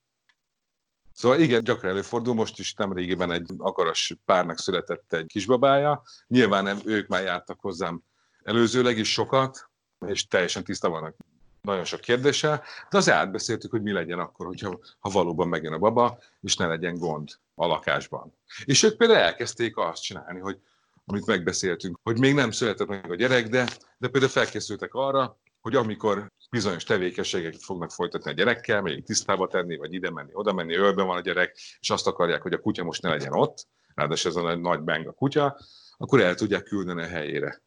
Szóval 1.12 1.40
igen, 1.40 1.64
gyakran 1.64 1.90
előfordul, 1.90 2.34
most 2.34 2.58
is 2.58 2.74
nem 2.74 2.92
régiben 2.92 3.32
egy 3.32 3.50
akaras 3.58 4.16
párnak 4.24 4.58
született 4.58 5.12
egy 5.12 5.26
kisbabája. 5.26 6.02
Nyilván 6.26 6.64
nem, 6.64 6.78
ők 6.84 7.08
már 7.08 7.22
jártak 7.22 7.60
hozzám 7.60 8.02
előzőleg 8.42 8.98
is 8.98 9.12
sokat, 9.12 9.70
és 10.06 10.26
teljesen 10.26 10.64
tisztában 10.64 11.00
vannak 11.00 11.16
nagyon 11.62 11.84
sok 11.84 12.00
kérdése, 12.00 12.62
de 12.90 12.96
az 12.96 13.10
átbeszéltük, 13.10 13.70
hogy 13.70 13.82
mi 13.82 13.92
legyen 13.92 14.18
akkor, 14.18 14.46
hogyha, 14.46 14.78
ha 14.98 15.10
valóban 15.10 15.48
megjön 15.48 15.72
a 15.72 15.78
baba, 15.78 16.18
és 16.40 16.56
ne 16.56 16.66
legyen 16.66 16.98
gond 16.98 17.28
a 17.54 17.66
lakásban. 17.66 18.34
És 18.64 18.82
ők 18.82 18.96
például 18.96 19.18
elkezdték 19.18 19.76
azt 19.76 20.02
csinálni, 20.02 20.40
hogy 20.40 20.60
amit 21.04 21.26
megbeszéltünk, 21.26 21.98
hogy 22.02 22.18
még 22.18 22.34
nem 22.34 22.50
született 22.50 22.88
meg 22.88 23.10
a 23.10 23.14
gyerek, 23.14 23.48
de, 23.48 23.68
de 23.98 24.08
például 24.08 24.32
felkészültek 24.32 24.94
arra, 24.94 25.40
hogy 25.60 25.76
amikor 25.76 26.32
bizonyos 26.50 26.84
tevékenységeket 26.84 27.62
fognak 27.62 27.90
folytatni 27.90 28.30
a 28.30 28.34
gyerekkel, 28.34 28.82
még 28.82 29.04
tisztába 29.04 29.48
tenni, 29.48 29.76
vagy 29.76 29.92
ide 29.92 30.10
menni, 30.10 30.30
oda 30.32 30.52
menni, 30.52 30.74
ölben 30.74 31.06
van 31.06 31.16
a 31.16 31.20
gyerek, 31.20 31.58
és 31.80 31.90
azt 31.90 32.06
akarják, 32.06 32.42
hogy 32.42 32.52
a 32.52 32.60
kutya 32.60 32.84
most 32.84 33.02
ne 33.02 33.08
legyen 33.08 33.32
ott, 33.32 33.66
ráadásul 33.94 34.30
ez 34.30 34.36
a 34.36 34.56
nagy 34.56 34.82
bang 34.82 35.06
a 35.06 35.12
kutya, 35.12 35.58
akkor 35.96 36.20
el 36.20 36.34
tudják 36.34 36.62
küldeni 36.62 37.02
a 37.02 37.06
helyére. 37.06 37.62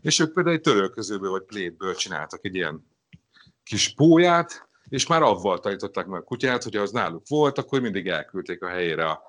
És 0.00 0.18
ők 0.18 0.32
például 0.32 0.54
egy 0.54 0.62
törölközőből 0.62 1.30
vagy 1.30 1.44
plétből 1.44 1.94
csináltak 1.94 2.44
egy 2.44 2.54
ilyen 2.54 2.86
kis 3.62 3.94
póját, 3.94 4.68
és 4.88 5.06
már 5.06 5.22
avval 5.22 5.58
tanították 5.58 6.06
meg 6.06 6.20
a 6.20 6.24
kutyát, 6.24 6.62
hogy 6.62 6.76
az 6.76 6.90
náluk 6.90 7.28
volt, 7.28 7.58
akkor 7.58 7.80
mindig 7.80 8.08
elküldték 8.08 8.62
a 8.62 8.68
helyére 8.68 9.06
a, 9.10 9.22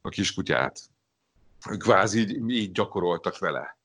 a 0.00 0.08
kis 0.08 0.34
kutyát. 0.34 0.80
Kvázi 1.78 2.42
így, 2.48 2.72
gyakoroltak 2.72 3.38
vele 3.38 3.78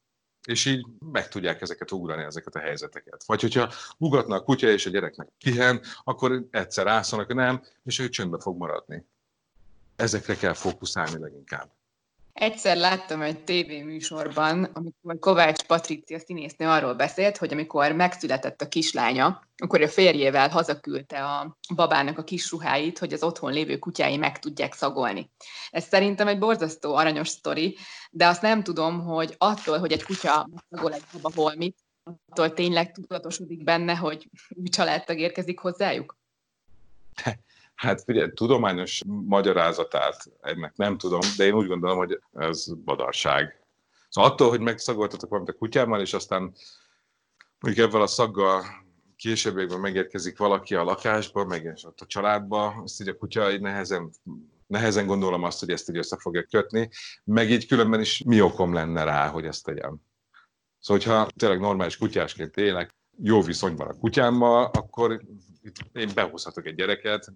és 0.50 0.66
így 0.66 0.86
meg 1.00 1.28
tudják 1.28 1.62
ezeket 1.62 1.92
ugrani, 1.92 2.24
ezeket 2.24 2.56
a 2.56 2.60
helyzeteket. 2.60 3.24
Vagy 3.26 3.42
hogyha 3.42 3.72
ugatna 3.98 4.36
a 4.36 4.44
kutya 4.44 4.70
és 4.70 4.86
a 4.86 4.90
gyereknek 4.90 5.28
pihen, 5.44 5.82
akkor 6.04 6.48
egyszer 6.52 6.86
rászolnak, 6.86 7.34
nem, 7.34 7.64
és 7.84 8.00
ő 8.00 8.10
csöndbe 8.10 8.40
fog 8.40 8.58
maradni. 8.58 9.06
Ezekre 9.96 10.36
kell 10.36 10.54
fókuszálni 10.54 11.20
leginkább. 11.20 11.72
Egyszer 12.40 12.78
láttam 12.78 13.22
egy 13.22 13.44
tévéműsorban, 13.44 14.64
amikor 14.64 15.20
Kovács 15.20 15.62
Patricia 15.62 16.20
színésznő 16.20 16.68
arról 16.68 16.94
beszélt, 16.94 17.38
hogy 17.38 17.54
amikor 17.54 17.92
megszületett 17.92 18.62
a 18.62 18.68
kislánya, 18.68 19.42
akkor 19.58 19.82
a 19.82 19.88
férjével 19.88 20.50
hazaküldte 20.50 21.26
a 21.26 21.58
babának 21.76 22.18
a 22.18 22.24
kis 22.24 22.52
ruháit, 22.52 23.00
hogy 23.00 23.14
az 23.14 23.24
otthon 23.24 23.52
lévő 23.52 23.78
kutyái 23.78 24.18
meg 24.18 24.40
tudják 24.40 24.74
szagolni. 24.74 25.32
Ez 25.72 25.84
szerintem 25.84 26.28
egy 26.28 26.40
borzasztó 26.40 26.96
aranyos 26.96 27.28
sztori, 27.28 27.78
de 28.12 28.28
azt 28.28 28.42
nem 28.42 28.64
tudom, 28.64 29.00
hogy 29.04 29.36
attól, 29.38 29.78
hogy 29.78 29.92
egy 29.92 30.04
kutya 30.04 30.50
szagol 30.70 30.94
egy 30.94 31.04
baba 31.12 31.42
holmit, 31.42 31.78
attól 32.04 32.54
tényleg 32.54 32.92
tudatosodik 32.92 33.64
benne, 33.64 33.96
hogy 33.96 34.30
új 34.50 34.68
családtag 34.68 35.20
érkezik 35.20 35.60
hozzájuk? 35.60 36.18
Hát 37.80 38.04
ugye, 38.08 38.30
tudományos 38.30 39.02
magyarázatát 39.06 40.32
ennek 40.42 40.76
nem 40.76 40.98
tudom, 40.98 41.20
de 41.38 41.46
én 41.46 41.54
úgy 41.54 41.68
gondolom, 41.68 41.98
hogy 41.98 42.20
ez 42.34 42.74
badarság. 42.74 43.60
Szóval 44.10 44.32
attól, 44.32 44.50
hogy 44.50 44.60
megszagoltatok 44.60 45.30
valamit 45.30 45.54
a 45.54 45.58
kutyámmal, 45.58 46.02
és 46.02 46.14
aztán 46.14 46.54
mondjuk 47.60 47.88
ebben 47.88 48.02
a 48.02 48.08
szaggal 48.08 48.64
későbbiekben 49.16 49.80
megérkezik 49.80 50.38
valaki 50.38 50.76
a 50.76 50.84
lakásba, 50.84 51.46
meg 51.46 51.64
és 51.64 51.84
ott 51.84 52.02
a 52.02 52.06
családba, 52.06 52.82
azt 52.84 53.02
így 53.02 53.08
a 53.08 53.18
kutya 53.18 53.52
így 53.52 53.62
nehezen, 53.62 54.12
nehezen 54.68 55.06
gondolom 55.06 55.44
azt, 55.44 55.60
hogy 55.60 55.70
ezt 55.70 55.90
így 55.90 55.98
össze 55.98 56.18
fogja 56.20 56.44
kötni, 56.44 56.90
meg 57.24 57.52
így 57.52 57.68
különben 57.68 58.00
is 58.00 58.24
mi 58.26 58.42
okom 58.42 58.74
lenne 58.74 59.04
rá, 59.04 59.28
hogy 59.28 59.46
ezt 59.46 59.64
tegyem. 59.64 60.02
Szóval, 60.80 61.04
hogyha 61.04 61.28
tényleg 61.36 61.60
normális 61.60 61.98
kutyásként 61.98 62.58
élek, 62.58 62.96
jó 63.22 63.42
viszonyban 63.42 63.88
a 63.88 63.98
kutyámmal, 63.98 64.70
akkor 64.74 65.22
én 65.94 66.12
behozhatok 66.14 66.66
egy 66.66 66.76
gyereket, 66.76 67.34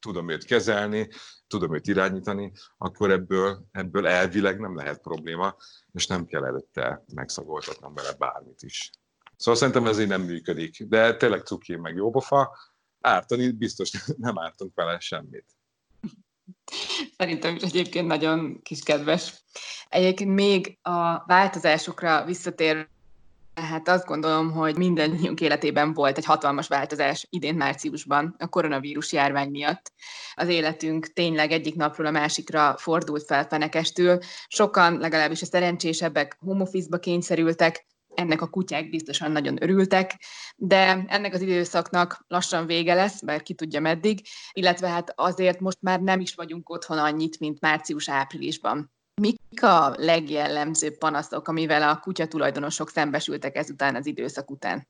tudom 0.00 0.28
őt 0.28 0.44
kezelni, 0.44 1.08
tudom 1.46 1.74
őt 1.74 1.86
irányítani, 1.86 2.52
akkor 2.78 3.10
ebből, 3.10 3.66
ebből 3.72 4.06
elvileg 4.06 4.60
nem 4.60 4.76
lehet 4.76 5.00
probléma, 5.00 5.56
és 5.92 6.06
nem 6.06 6.26
kell 6.26 6.44
előtte 6.44 7.04
megszagoltatnom 7.14 7.94
vele 7.94 8.12
bármit 8.18 8.62
is. 8.62 8.90
Szóval 9.36 9.60
szerintem 9.60 9.86
ez 9.86 10.00
így 10.00 10.08
nem 10.08 10.22
működik, 10.22 10.82
de 10.84 11.16
tényleg 11.16 11.46
cuki 11.46 11.76
meg 11.76 11.94
jóbofa, 11.94 12.56
ártani 13.00 13.50
biztos 13.50 13.90
nem 14.16 14.38
ártunk 14.38 14.74
vele 14.74 15.00
semmit. 15.00 15.44
Szerintem 17.16 17.54
is 17.54 17.62
egyébként 17.62 18.06
nagyon 18.06 18.62
kiskedves. 18.62 19.44
Egyébként 19.88 20.34
még 20.34 20.78
a 20.82 21.24
változásokra 21.26 22.24
visszatér, 22.24 22.88
Hát 23.60 23.88
azt 23.88 24.06
gondolom, 24.06 24.52
hogy 24.52 24.76
mindannyiunk 24.76 25.40
életében 25.40 25.92
volt 25.92 26.16
egy 26.16 26.24
hatalmas 26.24 26.68
változás 26.68 27.26
idén 27.30 27.54
márciusban 27.54 28.34
a 28.38 28.46
koronavírus 28.46 29.12
járvány 29.12 29.50
miatt. 29.50 29.92
Az 30.34 30.48
életünk 30.48 31.06
tényleg 31.06 31.52
egyik 31.52 31.74
napról 31.74 32.06
a 32.06 32.10
másikra 32.10 32.76
fordult 32.76 33.24
fel 33.24 33.46
fenekestül. 33.46 34.18
Sokan, 34.48 34.98
legalábbis 34.98 35.42
a 35.42 35.46
szerencsésebbek 35.46 36.36
home 36.40 36.62
office-ba 36.62 36.98
kényszerültek, 36.98 37.86
ennek 38.14 38.42
a 38.42 38.48
kutyák 38.48 38.90
biztosan 38.90 39.30
nagyon 39.30 39.62
örültek, 39.62 40.14
de 40.56 41.04
ennek 41.08 41.34
az 41.34 41.40
időszaknak 41.40 42.24
lassan 42.28 42.66
vége 42.66 42.94
lesz, 42.94 43.22
bár 43.22 43.42
ki 43.42 43.54
tudja 43.54 43.80
meddig, 43.80 44.20
illetve 44.52 44.88
hát 44.88 45.12
azért 45.16 45.60
most 45.60 45.78
már 45.80 46.00
nem 46.00 46.20
is 46.20 46.34
vagyunk 46.34 46.70
otthon 46.70 46.98
annyit, 46.98 47.38
mint 47.38 47.60
március-áprilisban. 47.60 48.92
Mik 49.18 49.62
a 49.62 49.94
legjellemzőbb 49.96 50.98
panaszok, 50.98 51.48
amivel 51.48 51.88
a 51.88 51.98
kutyatulajdonosok 51.98 52.90
szembesültek 52.90 53.56
ezután 53.56 53.94
az 53.96 54.06
időszak 54.06 54.50
után? 54.50 54.88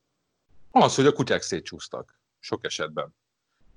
Az, 0.70 0.94
hogy 0.94 1.06
a 1.06 1.12
kutyák 1.12 1.42
szétcsúsztak, 1.42 2.20
sok 2.40 2.64
esetben. 2.64 3.14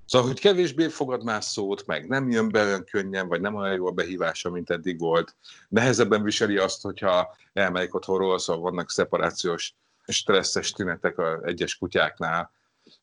Szóval, 0.05 0.27
hogy 0.27 0.39
kevésbé 0.39 0.87
fogad 0.87 1.23
más 1.23 1.45
szót, 1.45 1.85
meg 1.85 2.07
nem 2.07 2.29
jön 2.29 2.49
be 2.49 2.63
olyan 2.63 2.83
könnyen, 2.83 3.27
vagy 3.27 3.41
nem 3.41 3.55
olyan 3.55 3.73
jó 3.73 3.87
a 3.87 3.91
behívása, 3.91 4.49
mint 4.49 4.69
eddig 4.69 4.99
volt. 4.99 5.35
Nehezebben 5.69 6.23
viseli 6.23 6.57
azt, 6.57 6.81
hogyha 6.81 7.35
elmegyek 7.53 7.93
otthonról, 7.93 8.39
szóval 8.39 8.61
vannak 8.61 8.89
szeparációs 8.89 9.75
stresszes 10.07 10.71
tünetek 10.71 11.17
a 11.17 11.39
egyes 11.43 11.77
kutyáknál. 11.77 12.51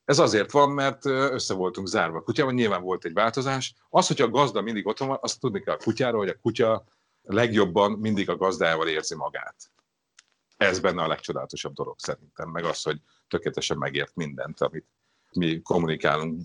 Ez 0.05 0.19
azért 0.19 0.51
van, 0.51 0.71
mert 0.71 1.05
össze 1.07 1.55
voltunk 1.55 1.87
zárva 1.87 2.19
a 2.19 2.23
kutyával, 2.23 2.53
nyilván 2.53 2.83
volt 2.83 3.05
egy 3.05 3.13
változás. 3.13 3.75
Az, 3.91 4.07
hogyha 4.07 4.25
a 4.25 4.31
gazda 4.31 4.61
mindig 4.61 4.87
otthon 4.87 5.09
van, 5.09 5.19
azt 5.21 5.41
tudni 5.41 5.61
kell 5.61 5.75
a 5.75 5.85
kutyáról, 5.85 6.21
hogy 6.21 6.29
a 6.29 6.39
kutya 6.43 6.85
legjobban 7.29 7.93
mindig 7.93 8.31
a 8.31 8.37
gazdájával 8.37 8.89
érzi 8.89 9.15
magát. 9.15 9.71
Ez 10.57 10.81
benne 10.81 11.03
a 11.03 11.09
legcsodálatosabb 11.09 11.75
dolog 11.75 11.99
szerintem, 11.99 12.49
meg 12.49 12.65
az, 12.65 12.83
hogy 12.83 13.01
tökéletesen 13.29 13.79
megért 13.79 14.15
mindent, 14.15 14.61
amit 14.61 14.87
mi 15.33 15.63
kommunikálunk 15.63 16.43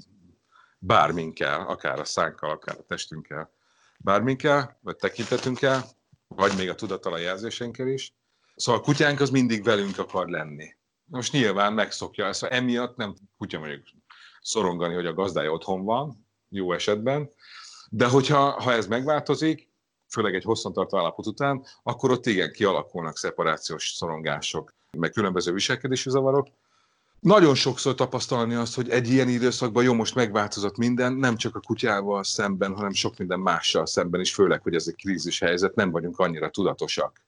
bárminkkel, 0.80 1.68
akár 1.68 2.00
a 2.00 2.06
szánkkal, 2.06 2.50
akár 2.50 2.78
a 2.80 2.84
testünkkel, 2.84 3.52
bárminkkel, 3.98 4.78
vagy 4.82 4.96
tekintetünkkel, 4.96 5.84
vagy 6.28 6.54
még 6.58 6.70
a 6.70 6.76
tudatala 6.76 7.18
jelzéseinkkel 7.18 7.88
is. 7.88 8.14
Szóval 8.56 8.82
a 8.82 8.84
kutyánk 8.84 9.20
az 9.20 9.30
mindig 9.30 9.64
velünk 9.64 9.98
akar 9.98 10.28
lenni. 10.28 10.76
Most 11.04 11.32
nyilván 11.32 11.74
megszokja 11.74 12.26
ezt, 12.26 12.40
szóval 12.40 12.58
emiatt 12.58 12.96
nem 12.96 13.16
kutya 13.38 13.60
mondjuk 13.60 13.86
szorongani, 14.42 14.94
hogy 14.94 15.06
a 15.06 15.14
gazdája 15.14 15.52
otthon 15.52 15.84
van, 15.84 16.28
jó 16.50 16.74
esetben, 16.74 17.30
de 17.90 18.08
hogyha 18.08 18.62
ha 18.62 18.72
ez 18.72 18.88
megváltozik, 18.88 19.73
főleg 20.14 20.36
egy 20.36 20.44
hosszantartó 20.44 20.98
állapot 20.98 21.28
után, 21.28 21.66
akkor 21.84 22.12
ott 22.12 22.26
igen 22.26 22.52
kialakulnak 22.52 23.18
szeparációs 23.18 23.94
szorongások, 23.96 24.74
meg 24.98 25.12
különböző 25.12 25.54
viselkedési 25.54 26.10
zavarok. 26.10 26.48
Nagyon 27.20 27.56
sokszor 27.56 27.96
tapasztalni 27.96 28.54
azt, 28.54 28.76
hogy 28.76 28.90
egy 28.90 29.10
ilyen 29.10 29.30
időszakban 29.30 29.84
jó, 29.84 29.94
most 29.94 30.16
megváltozott 30.16 30.78
minden, 30.78 31.14
nem 31.14 31.36
csak 31.36 31.56
a 31.56 31.60
kutyával 31.60 32.24
szemben, 32.24 32.76
hanem 32.76 32.94
sok 32.94 33.18
minden 33.18 33.40
mással 33.40 33.86
szemben 33.86 34.22
is, 34.22 34.34
főleg, 34.34 34.62
hogy 34.62 34.76
ez 34.76 34.88
egy 34.88 34.96
krízis 34.96 35.40
helyzet, 35.40 35.76
nem 35.76 35.92
vagyunk 35.92 36.20
annyira 36.20 36.50
tudatosak. 36.50 37.22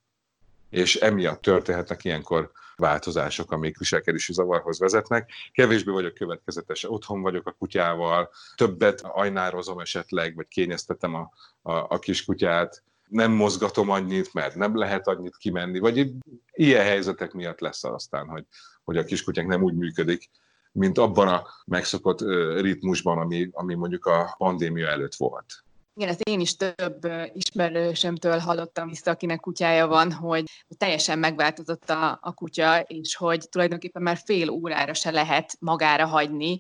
És 0.75 0.95
emiatt 0.95 1.41
történhetnek 1.41 2.03
ilyenkor 2.03 2.51
változások, 2.75 3.51
amik 3.51 3.77
viselkedési 3.77 4.33
zavarhoz 4.33 4.79
vezetnek. 4.79 5.29
Kevésbé 5.51 5.91
vagyok 5.91 6.13
következetes, 6.13 6.89
otthon 6.89 7.21
vagyok 7.21 7.47
a 7.47 7.55
kutyával, 7.59 8.29
többet 8.55 9.01
ajnározom 9.01 9.79
esetleg, 9.79 10.35
vagy 10.35 10.47
kényeztetem 10.47 11.15
a, 11.15 11.31
a, 11.61 11.85
a 11.89 11.99
kiskutyát, 11.99 12.83
nem 13.07 13.31
mozgatom 13.31 13.89
annyit, 13.89 14.33
mert 14.33 14.55
nem 14.55 14.77
lehet 14.77 15.07
annyit 15.07 15.37
kimenni, 15.37 15.79
vagy 15.79 16.11
ilyen 16.51 16.83
helyzetek 16.83 17.33
miatt 17.33 17.59
lesz 17.59 17.83
aztán, 17.83 18.27
hogy, 18.27 18.45
hogy 18.83 18.97
a 18.97 19.03
kiskutyák 19.03 19.47
nem 19.47 19.63
úgy 19.63 19.75
működik, 19.75 20.29
mint 20.71 20.97
abban 20.97 21.27
a 21.27 21.47
megszokott 21.65 22.21
ritmusban, 22.61 23.17
ami, 23.17 23.49
ami 23.51 23.73
mondjuk 23.73 24.05
a 24.05 24.35
pandémia 24.37 24.87
előtt 24.87 25.15
volt. 25.15 25.64
Igen, 25.97 26.09
ezt 26.09 26.21
én 26.21 26.39
is 26.39 26.55
több 26.55 27.07
ismerősömtől 27.33 28.37
hallottam 28.37 28.87
vissza, 28.87 29.11
akinek 29.11 29.39
kutyája 29.39 29.87
van, 29.87 30.11
hogy 30.11 30.43
teljesen 30.77 31.19
megváltozott 31.19 31.89
a, 31.89 32.17
a 32.21 32.33
kutya, 32.33 32.79
és 32.79 33.15
hogy 33.15 33.49
tulajdonképpen 33.49 34.01
már 34.01 34.17
fél 34.25 34.49
órára 34.49 34.93
se 34.93 35.11
lehet 35.11 35.55
magára 35.59 36.05
hagyni, 36.05 36.59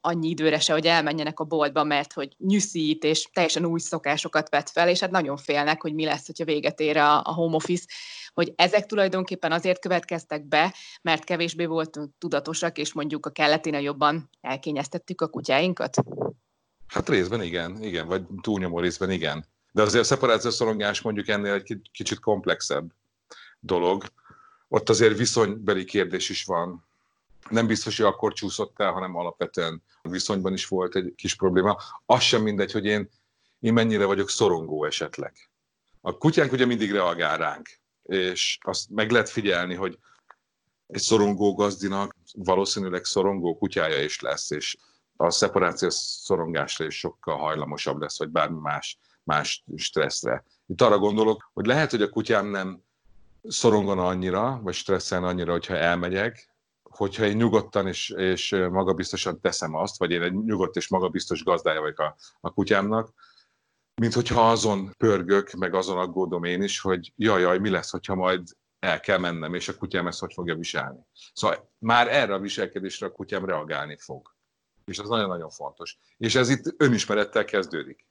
annyi 0.00 0.28
időre 0.28 0.58
se, 0.58 0.72
hogy 0.72 0.86
elmenjenek 0.86 1.40
a 1.40 1.44
boltba, 1.44 1.84
mert 1.84 2.12
hogy 2.12 2.34
nyűszít, 2.38 3.04
és 3.04 3.28
teljesen 3.32 3.64
új 3.64 3.80
szokásokat 3.80 4.48
vet 4.48 4.70
fel, 4.70 4.88
és 4.88 5.00
hát 5.00 5.10
nagyon 5.10 5.36
félnek, 5.36 5.82
hogy 5.82 5.94
mi 5.94 6.04
lesz, 6.04 6.26
hogyha 6.26 6.44
véget 6.44 6.80
ér 6.80 6.96
a, 6.96 7.18
a 7.18 7.32
home 7.32 7.54
office, 7.54 7.84
hogy 8.34 8.52
ezek 8.56 8.86
tulajdonképpen 8.86 9.52
azért 9.52 9.80
következtek 9.80 10.48
be, 10.48 10.74
mert 11.02 11.24
kevésbé 11.24 11.64
voltunk 11.64 12.10
tudatosak, 12.18 12.78
és 12.78 12.92
mondjuk 12.92 13.26
a 13.26 13.30
kelleténél 13.30 13.80
jobban 13.80 14.30
elkényeztettük 14.40 15.20
a 15.20 15.28
kutyáinkat? 15.28 15.96
Hát 16.92 17.08
részben 17.08 17.42
igen, 17.42 17.82
igen, 17.82 18.06
vagy 18.06 18.22
túlnyomó 18.40 18.80
részben 18.80 19.10
igen. 19.10 19.46
De 19.72 19.82
azért 19.82 20.02
a 20.02 20.06
szeparációs 20.06 20.54
szorongás 20.54 21.00
mondjuk 21.00 21.28
ennél 21.28 21.52
egy 21.52 21.80
kicsit 21.92 22.20
komplexebb 22.20 22.92
dolog. 23.60 24.04
Ott 24.68 24.88
azért 24.88 25.16
viszonybeli 25.16 25.84
kérdés 25.84 26.28
is 26.28 26.44
van. 26.44 26.84
Nem 27.50 27.66
biztos, 27.66 27.96
hogy 27.96 28.06
akkor 28.06 28.32
csúszott 28.32 28.80
el, 28.80 28.92
hanem 28.92 29.16
alapvetően 29.16 29.82
a 30.02 30.08
viszonyban 30.08 30.52
is 30.52 30.66
volt 30.66 30.96
egy 30.96 31.12
kis 31.16 31.34
probléma. 31.34 31.76
Az 32.06 32.22
sem 32.22 32.42
mindegy, 32.42 32.72
hogy 32.72 32.84
én, 32.84 33.10
én 33.60 33.72
mennyire 33.72 34.04
vagyok 34.04 34.30
szorongó 34.30 34.84
esetleg. 34.84 35.50
A 36.00 36.18
kutyánk 36.18 36.52
ugye 36.52 36.66
mindig 36.66 36.92
reagál 36.92 37.38
ránk, 37.38 37.68
és 38.02 38.58
azt 38.60 38.90
meg 38.90 39.10
lehet 39.10 39.30
figyelni, 39.30 39.74
hogy 39.74 39.98
egy 40.86 41.00
szorongó 41.00 41.54
gazdinak 41.54 42.16
valószínűleg 42.32 43.04
szorongó 43.04 43.56
kutyája 43.56 44.02
is 44.02 44.20
lesz, 44.20 44.50
és 44.50 44.76
a 45.22 45.30
szeparációs 45.30 45.94
szorongásra 45.94 46.84
is 46.84 46.98
sokkal 46.98 47.36
hajlamosabb 47.36 48.00
lesz, 48.00 48.18
vagy 48.18 48.28
bármi 48.28 48.60
más, 48.60 48.98
más 49.24 49.64
stresszre. 49.76 50.44
Itt 50.66 50.80
arra 50.80 50.98
gondolok, 50.98 51.50
hogy 51.52 51.66
lehet, 51.66 51.90
hogy 51.90 52.02
a 52.02 52.08
kutyám 52.08 52.46
nem 52.46 52.82
szorongana 53.42 54.06
annyira, 54.06 54.60
vagy 54.62 54.74
stresszelne 54.74 55.26
annyira, 55.26 55.52
hogyha 55.52 55.76
elmegyek, 55.76 56.50
hogyha 56.82 57.24
én 57.24 57.36
nyugodtan 57.36 57.86
és, 57.86 58.10
és 58.10 58.50
magabiztosan 58.70 59.40
teszem 59.40 59.74
azt, 59.74 59.98
vagy 59.98 60.10
én 60.10 60.22
egy 60.22 60.44
nyugodt 60.44 60.76
és 60.76 60.88
magabiztos 60.88 61.44
gazdája 61.44 61.80
vagyok 61.80 61.98
a, 61.98 62.16
a 62.40 62.52
kutyámnak, 62.52 63.12
mint 64.00 64.14
hogyha 64.14 64.50
azon 64.50 64.94
pörgök, 64.96 65.52
meg 65.52 65.74
azon 65.74 65.98
aggódom 65.98 66.44
én 66.44 66.62
is, 66.62 66.80
hogy 66.80 67.12
jaj, 67.16 67.40
jaj, 67.40 67.58
mi 67.58 67.70
lesz, 67.70 67.90
hogyha 67.90 68.14
majd 68.14 68.42
el 68.78 69.00
kell 69.00 69.18
mennem, 69.18 69.54
és 69.54 69.68
a 69.68 69.76
kutyám 69.76 70.06
ezt 70.06 70.20
hogy 70.20 70.32
fogja 70.32 70.54
viselni. 70.54 71.06
Szóval 71.32 71.72
már 71.78 72.08
erre 72.08 72.34
a 72.34 72.38
viselkedésre 72.38 73.06
a 73.06 73.12
kutyám 73.12 73.44
reagálni 73.44 73.96
fog 73.98 74.31
és 74.92 74.98
az 74.98 75.08
nagyon-nagyon 75.08 75.50
fontos. 75.50 75.98
És 76.16 76.34
ez 76.34 76.48
itt 76.48 76.74
önismerettel 76.76 77.44
kezdődik. 77.44 78.06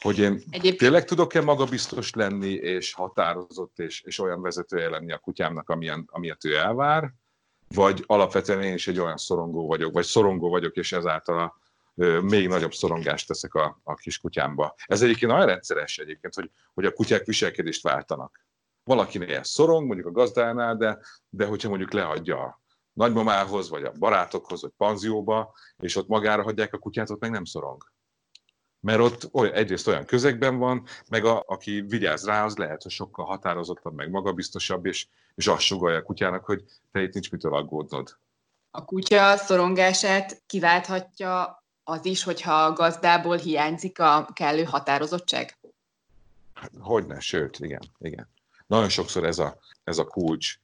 Hogy 0.00 0.18
én 0.18 0.42
Egyéb... 0.50 0.78
tényleg 0.78 1.04
tudok-e 1.04 1.40
magabiztos 1.40 2.12
lenni, 2.14 2.52
és 2.52 2.92
határozott, 2.92 3.78
és, 3.78 4.00
és 4.00 4.18
olyan 4.18 4.42
vezetője 4.42 4.88
lenni 4.88 5.12
a 5.12 5.18
kutyámnak, 5.18 5.68
amilyen, 5.68 6.08
amilyet 6.10 6.44
ő 6.44 6.56
elvár, 6.56 7.12
vagy 7.74 8.04
alapvetően 8.06 8.62
én 8.62 8.74
is 8.74 8.88
egy 8.88 8.98
olyan 8.98 9.16
szorongó 9.16 9.66
vagyok, 9.66 9.92
vagy 9.92 10.04
szorongó 10.04 10.48
vagyok, 10.48 10.76
és 10.76 10.92
ezáltal 10.92 11.38
a, 11.38 11.56
még 12.20 12.48
nagyobb 12.48 12.72
szorongást 12.72 13.26
teszek 13.26 13.54
a, 13.54 13.80
a 13.84 13.94
kis 13.94 14.18
kutyámba. 14.18 14.74
Ez 14.86 15.02
egyébként 15.02 15.30
nagyon 15.30 15.46
rendszeres 15.46 15.98
egyébként, 15.98 16.34
hogy, 16.34 16.50
hogy 16.74 16.84
a 16.84 16.92
kutyák 16.92 17.24
viselkedést 17.24 17.82
váltanak. 17.82 18.46
Valakinél 18.84 19.42
szorong, 19.42 19.86
mondjuk 19.86 20.06
a 20.08 20.10
gazdánál, 20.10 20.76
de, 20.76 20.98
de 21.28 21.46
hogyha 21.46 21.68
mondjuk 21.68 21.92
leadja 21.92 22.60
nagymamához, 22.98 23.68
vagy 23.68 23.84
a 23.84 23.92
barátokhoz, 23.98 24.62
vagy 24.62 24.72
panzióba, 24.76 25.54
és 25.78 25.96
ott 25.96 26.08
magára 26.08 26.42
hagyják 26.42 26.74
a 26.74 26.78
kutyát, 26.78 27.10
ott 27.10 27.20
meg 27.20 27.30
nem 27.30 27.44
szorong. 27.44 27.92
Mert 28.80 29.00
ott 29.00 29.28
olyan, 29.32 29.54
egyrészt 29.54 29.86
olyan 29.86 30.04
közegben 30.04 30.58
van, 30.58 30.84
meg 31.10 31.24
a, 31.24 31.44
aki 31.46 31.80
vigyáz 31.80 32.24
rá, 32.24 32.44
az 32.44 32.56
lehet, 32.56 32.82
hogy 32.82 32.92
sokkal 32.92 33.24
határozottabb, 33.24 33.94
meg 33.94 34.10
magabiztosabb, 34.10 34.86
és, 34.86 35.06
és 35.34 35.46
azt 35.46 35.60
sugalja 35.60 35.98
a 35.98 36.02
kutyának, 36.02 36.44
hogy 36.44 36.64
te 36.92 37.02
itt 37.02 37.12
nincs 37.12 37.30
mitől 37.30 37.54
aggódnod. 37.54 38.18
A 38.70 38.84
kutya 38.84 39.36
szorongását 39.36 40.42
kiválthatja 40.46 41.64
az 41.84 42.04
is, 42.04 42.22
hogyha 42.22 42.64
a 42.64 42.72
gazdából 42.72 43.36
hiányzik 43.36 44.00
a 44.00 44.28
kellő 44.32 44.62
határozottság? 44.62 45.58
Hogyne, 46.80 47.20
sőt, 47.20 47.58
igen, 47.58 47.82
igen. 47.98 48.28
Nagyon 48.66 48.88
sokszor 48.88 49.24
ez 49.24 49.38
a, 49.38 49.58
ez 49.84 49.98
a 49.98 50.04
kulcs, 50.04 50.58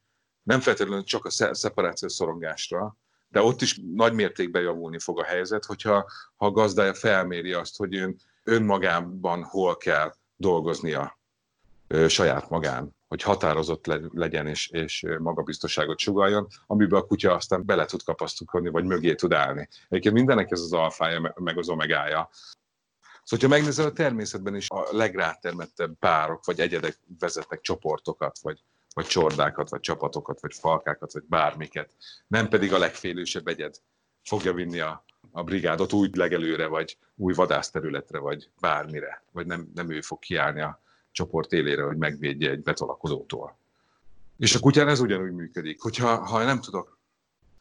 nem 0.45 0.59
feltétlenül 0.59 1.03
csak 1.03 1.25
a 1.25 1.29
szeparációs 1.53 2.13
szorongásra, 2.13 2.97
De 3.29 3.41
ott 3.41 3.61
is 3.61 3.79
nagy 3.95 4.13
mértékben 4.13 4.61
javulni 4.61 4.99
fog 4.99 5.19
a 5.19 5.23
helyzet, 5.23 5.65
hogyha 5.65 6.11
ha 6.35 6.45
a 6.45 6.51
gazdája 6.51 6.93
felméri 6.93 7.53
azt, 7.53 7.77
hogy 7.77 7.95
ön 7.95 8.19
önmagában 8.43 9.43
hol 9.43 9.77
kell 9.77 10.13
dolgoznia 10.35 11.19
saját 12.07 12.49
magán, 12.49 12.95
hogy 13.07 13.21
határozott 13.21 13.85
legyen 14.13 14.47
és, 14.47 14.69
és 14.69 15.05
magabiztosságot 15.19 15.99
sugaljon, 15.99 16.47
amiben 16.67 16.99
a 16.99 17.03
kutya 17.05 17.33
aztán 17.33 17.65
bele 17.65 17.85
tud 17.85 18.03
kapaszkodni, 18.03 18.69
vagy 18.69 18.83
mögé 18.83 19.15
tud 19.15 19.33
állni. 19.33 19.69
Egyébként 19.89 20.13
mindenek 20.13 20.51
ez 20.51 20.61
az 20.61 20.73
alfája, 20.73 21.33
meg 21.35 21.57
az 21.57 21.69
omegája. 21.69 22.29
Szóval, 23.23 23.49
ha 23.49 23.55
megnézel 23.55 23.85
a 23.85 23.91
természetben 23.91 24.55
is 24.55 24.69
a 24.69 24.87
legrátermettebb 24.91 25.93
párok, 25.99 26.45
vagy 26.45 26.59
egyedek 26.59 26.99
vezetnek 27.19 27.61
csoportokat, 27.61 28.39
vagy, 28.41 28.63
vagy 28.95 29.05
csordákat, 29.05 29.69
vagy 29.69 29.79
csapatokat, 29.79 30.41
vagy 30.41 30.53
falkákat, 30.53 31.13
vagy 31.13 31.23
bármiket. 31.27 31.95
Nem 32.27 32.49
pedig 32.49 32.73
a 32.73 32.77
legfélősebb 32.77 33.47
egyed 33.47 33.75
fogja 34.23 34.53
vinni 34.53 34.79
a, 34.79 35.05
a 35.31 35.43
brigádot 35.43 35.93
új 35.93 36.09
legelőre, 36.13 36.67
vagy 36.67 36.97
új 37.15 37.33
vadászterületre, 37.33 38.19
vagy 38.19 38.49
bármire. 38.59 39.23
Vagy 39.31 39.45
nem, 39.45 39.71
nem 39.73 39.89
ő 39.89 40.01
fog 40.01 40.19
kiállni 40.19 40.61
a 40.61 40.81
csoport 41.11 41.51
élére, 41.51 41.83
hogy 41.83 41.97
megvédje 41.97 42.49
egy 42.49 42.63
betolakodótól. 42.63 43.57
És 44.37 44.55
a 44.55 44.59
kutyán 44.59 44.87
ez 44.87 44.99
ugyanúgy 44.99 45.33
működik. 45.33 45.81
Hogyha 45.81 46.25
ha 46.25 46.43
nem 46.43 46.61
tudok 46.61 46.99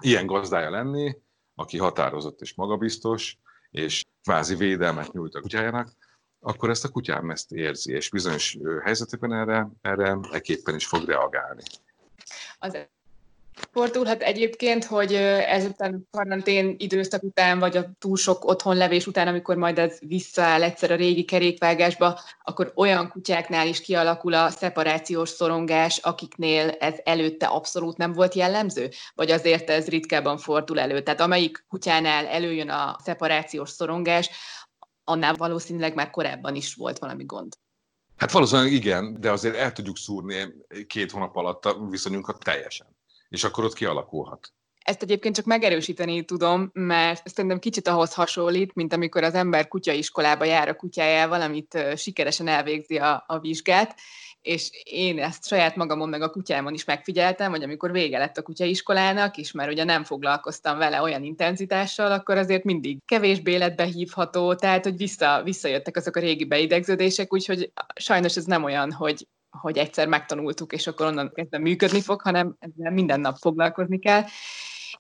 ilyen 0.00 0.26
gazdája 0.26 0.70
lenni, 0.70 1.16
aki 1.54 1.78
határozott 1.78 2.40
és 2.40 2.54
magabiztos, 2.54 3.38
és 3.70 4.04
kvázi 4.22 4.54
védelmet 4.54 5.12
nyújt 5.12 5.34
a 5.34 5.40
kutyájának, 5.40 5.88
akkor 6.44 6.70
ezt 6.70 6.84
a 6.84 6.88
kutyám 6.88 7.30
ezt 7.30 7.52
érzi, 7.52 7.92
és 7.92 8.10
bizonyos 8.10 8.58
helyzetekben 8.84 9.32
erre, 9.32 9.68
erre 9.82 10.18
eképpen 10.32 10.74
is 10.74 10.86
fog 10.86 11.04
reagálni. 11.04 11.62
Az 12.58 12.76
Fordulhat 13.72 14.22
egyébként, 14.22 14.84
hogy 14.84 15.14
ezután 15.14 16.08
karantén 16.10 16.74
időszak 16.78 17.22
után, 17.22 17.58
vagy 17.58 17.76
a 17.76 17.90
túl 17.98 18.16
sok 18.16 18.44
otthonlevés 18.44 19.06
után, 19.06 19.28
amikor 19.28 19.56
majd 19.56 19.78
ez 19.78 19.98
visszaáll 20.00 20.62
egyszer 20.62 20.90
a 20.90 20.96
régi 20.96 21.24
kerékvágásba, 21.24 22.20
akkor 22.44 22.72
olyan 22.76 23.08
kutyáknál 23.08 23.66
is 23.66 23.80
kialakul 23.80 24.34
a 24.34 24.50
szeparációs 24.50 25.28
szorongás, 25.28 25.98
akiknél 25.98 26.68
ez 26.68 26.94
előtte 27.04 27.46
abszolút 27.46 27.96
nem 27.96 28.12
volt 28.12 28.34
jellemző? 28.34 28.90
Vagy 29.14 29.30
azért 29.30 29.70
ez 29.70 29.88
ritkábban 29.88 30.38
fordul 30.38 30.80
elő? 30.80 31.02
Tehát 31.02 31.20
amelyik 31.20 31.64
kutyánál 31.68 32.26
előjön 32.26 32.70
a 32.70 32.96
szeparációs 33.04 33.70
szorongás, 33.70 34.30
annál 35.04 35.34
valószínűleg 35.34 35.94
már 35.94 36.10
korábban 36.10 36.54
is 36.54 36.74
volt 36.74 36.98
valami 36.98 37.24
gond. 37.24 37.52
Hát 38.16 38.32
valószínűleg 38.32 38.72
igen, 38.72 39.20
de 39.20 39.30
azért 39.30 39.56
el 39.56 39.72
tudjuk 39.72 39.96
szúrni 39.96 40.54
két 40.86 41.10
hónap 41.10 41.36
alatt 41.36 41.64
a 41.66 41.86
viszonyunkat 41.90 42.44
teljesen 42.44 42.86
és 43.34 43.44
akkor 43.44 43.64
ott 43.64 43.74
kialakulhat. 43.74 44.52
Ezt 44.84 45.02
egyébként 45.02 45.34
csak 45.34 45.44
megerősíteni 45.44 46.24
tudom, 46.24 46.70
mert 46.72 47.28
szerintem 47.28 47.58
kicsit 47.58 47.88
ahhoz 47.88 48.14
hasonlít, 48.14 48.74
mint 48.74 48.92
amikor 48.92 49.22
az 49.22 49.34
ember 49.34 49.68
kutyaiskolába 49.68 50.44
jár 50.44 50.68
a 50.68 50.76
kutyájával, 50.76 51.40
amit 51.40 51.78
sikeresen 51.96 52.48
elvégzi 52.48 52.96
a, 52.98 53.24
a 53.26 53.38
vizsgát, 53.38 53.98
és 54.44 54.70
én 54.82 55.18
ezt 55.18 55.46
saját 55.46 55.76
magamon 55.76 56.08
meg 56.08 56.22
a 56.22 56.30
kutyámon 56.30 56.74
is 56.74 56.84
megfigyeltem, 56.84 57.50
hogy 57.50 57.62
amikor 57.62 57.92
vége 57.92 58.18
lett 58.18 58.38
a 58.38 58.42
kutyaiskolának, 58.42 59.36
és 59.36 59.52
már 59.52 59.68
ugye 59.68 59.84
nem 59.84 60.04
foglalkoztam 60.04 60.78
vele 60.78 61.00
olyan 61.00 61.22
intenzitással, 61.22 62.12
akkor 62.12 62.36
azért 62.36 62.64
mindig 62.64 62.98
kevésbé 63.04 63.56
lett 63.56 63.76
behívható, 63.76 64.54
tehát 64.54 64.84
hogy 64.84 64.96
vissza, 64.96 65.40
visszajöttek 65.44 65.96
azok 65.96 66.16
a 66.16 66.20
régi 66.20 66.44
beidegződések, 66.44 67.32
úgyhogy 67.32 67.72
sajnos 67.94 68.36
ez 68.36 68.44
nem 68.44 68.64
olyan, 68.64 68.92
hogy 68.92 69.26
hogy 69.50 69.78
egyszer 69.78 70.08
megtanultuk, 70.08 70.72
és 70.72 70.86
akkor 70.86 71.06
onnan 71.06 71.32
kezdve 71.34 71.58
működni 71.58 72.00
fog, 72.00 72.20
hanem 72.20 72.56
ezzel 72.58 72.90
minden 72.90 73.20
nap 73.20 73.36
foglalkozni 73.36 73.98
kell. 73.98 74.22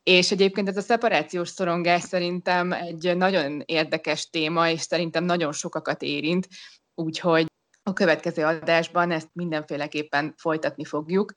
És 0.02 0.30
egyébként 0.30 0.68
ez 0.68 0.76
a 0.76 0.80
szeparációs 0.80 1.48
szorongás 1.48 2.02
szerintem 2.02 2.72
egy 2.72 3.16
nagyon 3.16 3.62
érdekes 3.64 4.30
téma, 4.30 4.68
és 4.68 4.80
szerintem 4.80 5.24
nagyon 5.24 5.52
sokakat 5.52 6.02
érint, 6.02 6.48
úgyhogy 6.94 7.46
a 7.86 7.92
következő 7.92 8.44
adásban 8.44 9.10
ezt 9.10 9.28
mindenféleképpen 9.32 10.34
folytatni 10.36 10.84
fogjuk. 10.84 11.34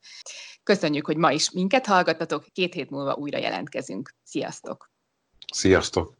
Köszönjük, 0.62 1.06
hogy 1.06 1.16
ma 1.16 1.32
is 1.32 1.50
minket 1.50 1.86
hallgattatok, 1.86 2.44
két 2.52 2.74
hét 2.74 2.90
múlva 2.90 3.14
újra 3.14 3.38
jelentkezünk. 3.38 4.14
Sziasztok! 4.22 4.90
Sziasztok! 5.54 6.16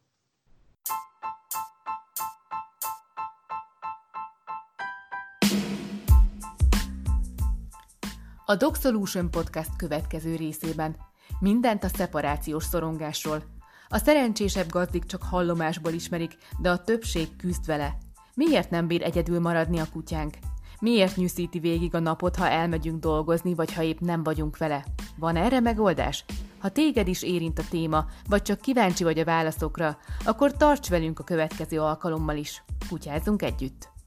A 8.45 8.55
Dog 8.55 8.75
Solution 8.75 9.31
Podcast 9.31 9.75
következő 9.77 10.35
részében 10.35 10.95
mindent 11.39 11.83
a 11.83 11.87
szeparációs 11.87 12.63
szorongásról. 12.63 13.43
A 13.87 13.97
szerencsésebb 13.97 14.69
gazdik 14.69 15.05
csak 15.05 15.23
hallomásból 15.23 15.91
ismerik, 15.91 16.33
de 16.61 16.69
a 16.69 16.83
többség 16.83 17.35
küzd 17.35 17.65
vele. 17.65 17.97
Miért 18.39 18.69
nem 18.69 18.87
bír 18.87 19.03
egyedül 19.03 19.39
maradni 19.39 19.79
a 19.79 19.89
kutyánk? 19.91 20.37
Miért 20.79 21.15
nyűszíti 21.15 21.59
végig 21.59 21.95
a 21.95 21.99
napot, 21.99 22.35
ha 22.35 22.47
elmegyünk 22.47 22.99
dolgozni, 22.99 23.53
vagy 23.53 23.73
ha 23.73 23.81
épp 23.81 23.99
nem 23.99 24.23
vagyunk 24.23 24.57
vele? 24.57 24.85
Van 25.17 25.35
erre 25.35 25.59
megoldás? 25.59 26.25
Ha 26.59 26.69
téged 26.69 27.07
is 27.07 27.23
érint 27.23 27.59
a 27.59 27.67
téma, 27.69 28.05
vagy 28.29 28.41
csak 28.41 28.61
kíváncsi 28.61 29.03
vagy 29.03 29.19
a 29.19 29.23
válaszokra, 29.23 29.97
akkor 30.25 30.51
tarts 30.51 30.89
velünk 30.89 31.19
a 31.19 31.23
következő 31.23 31.79
alkalommal 31.79 32.35
is. 32.35 32.63
Kutyázzunk 32.89 33.41
együtt! 33.41 33.98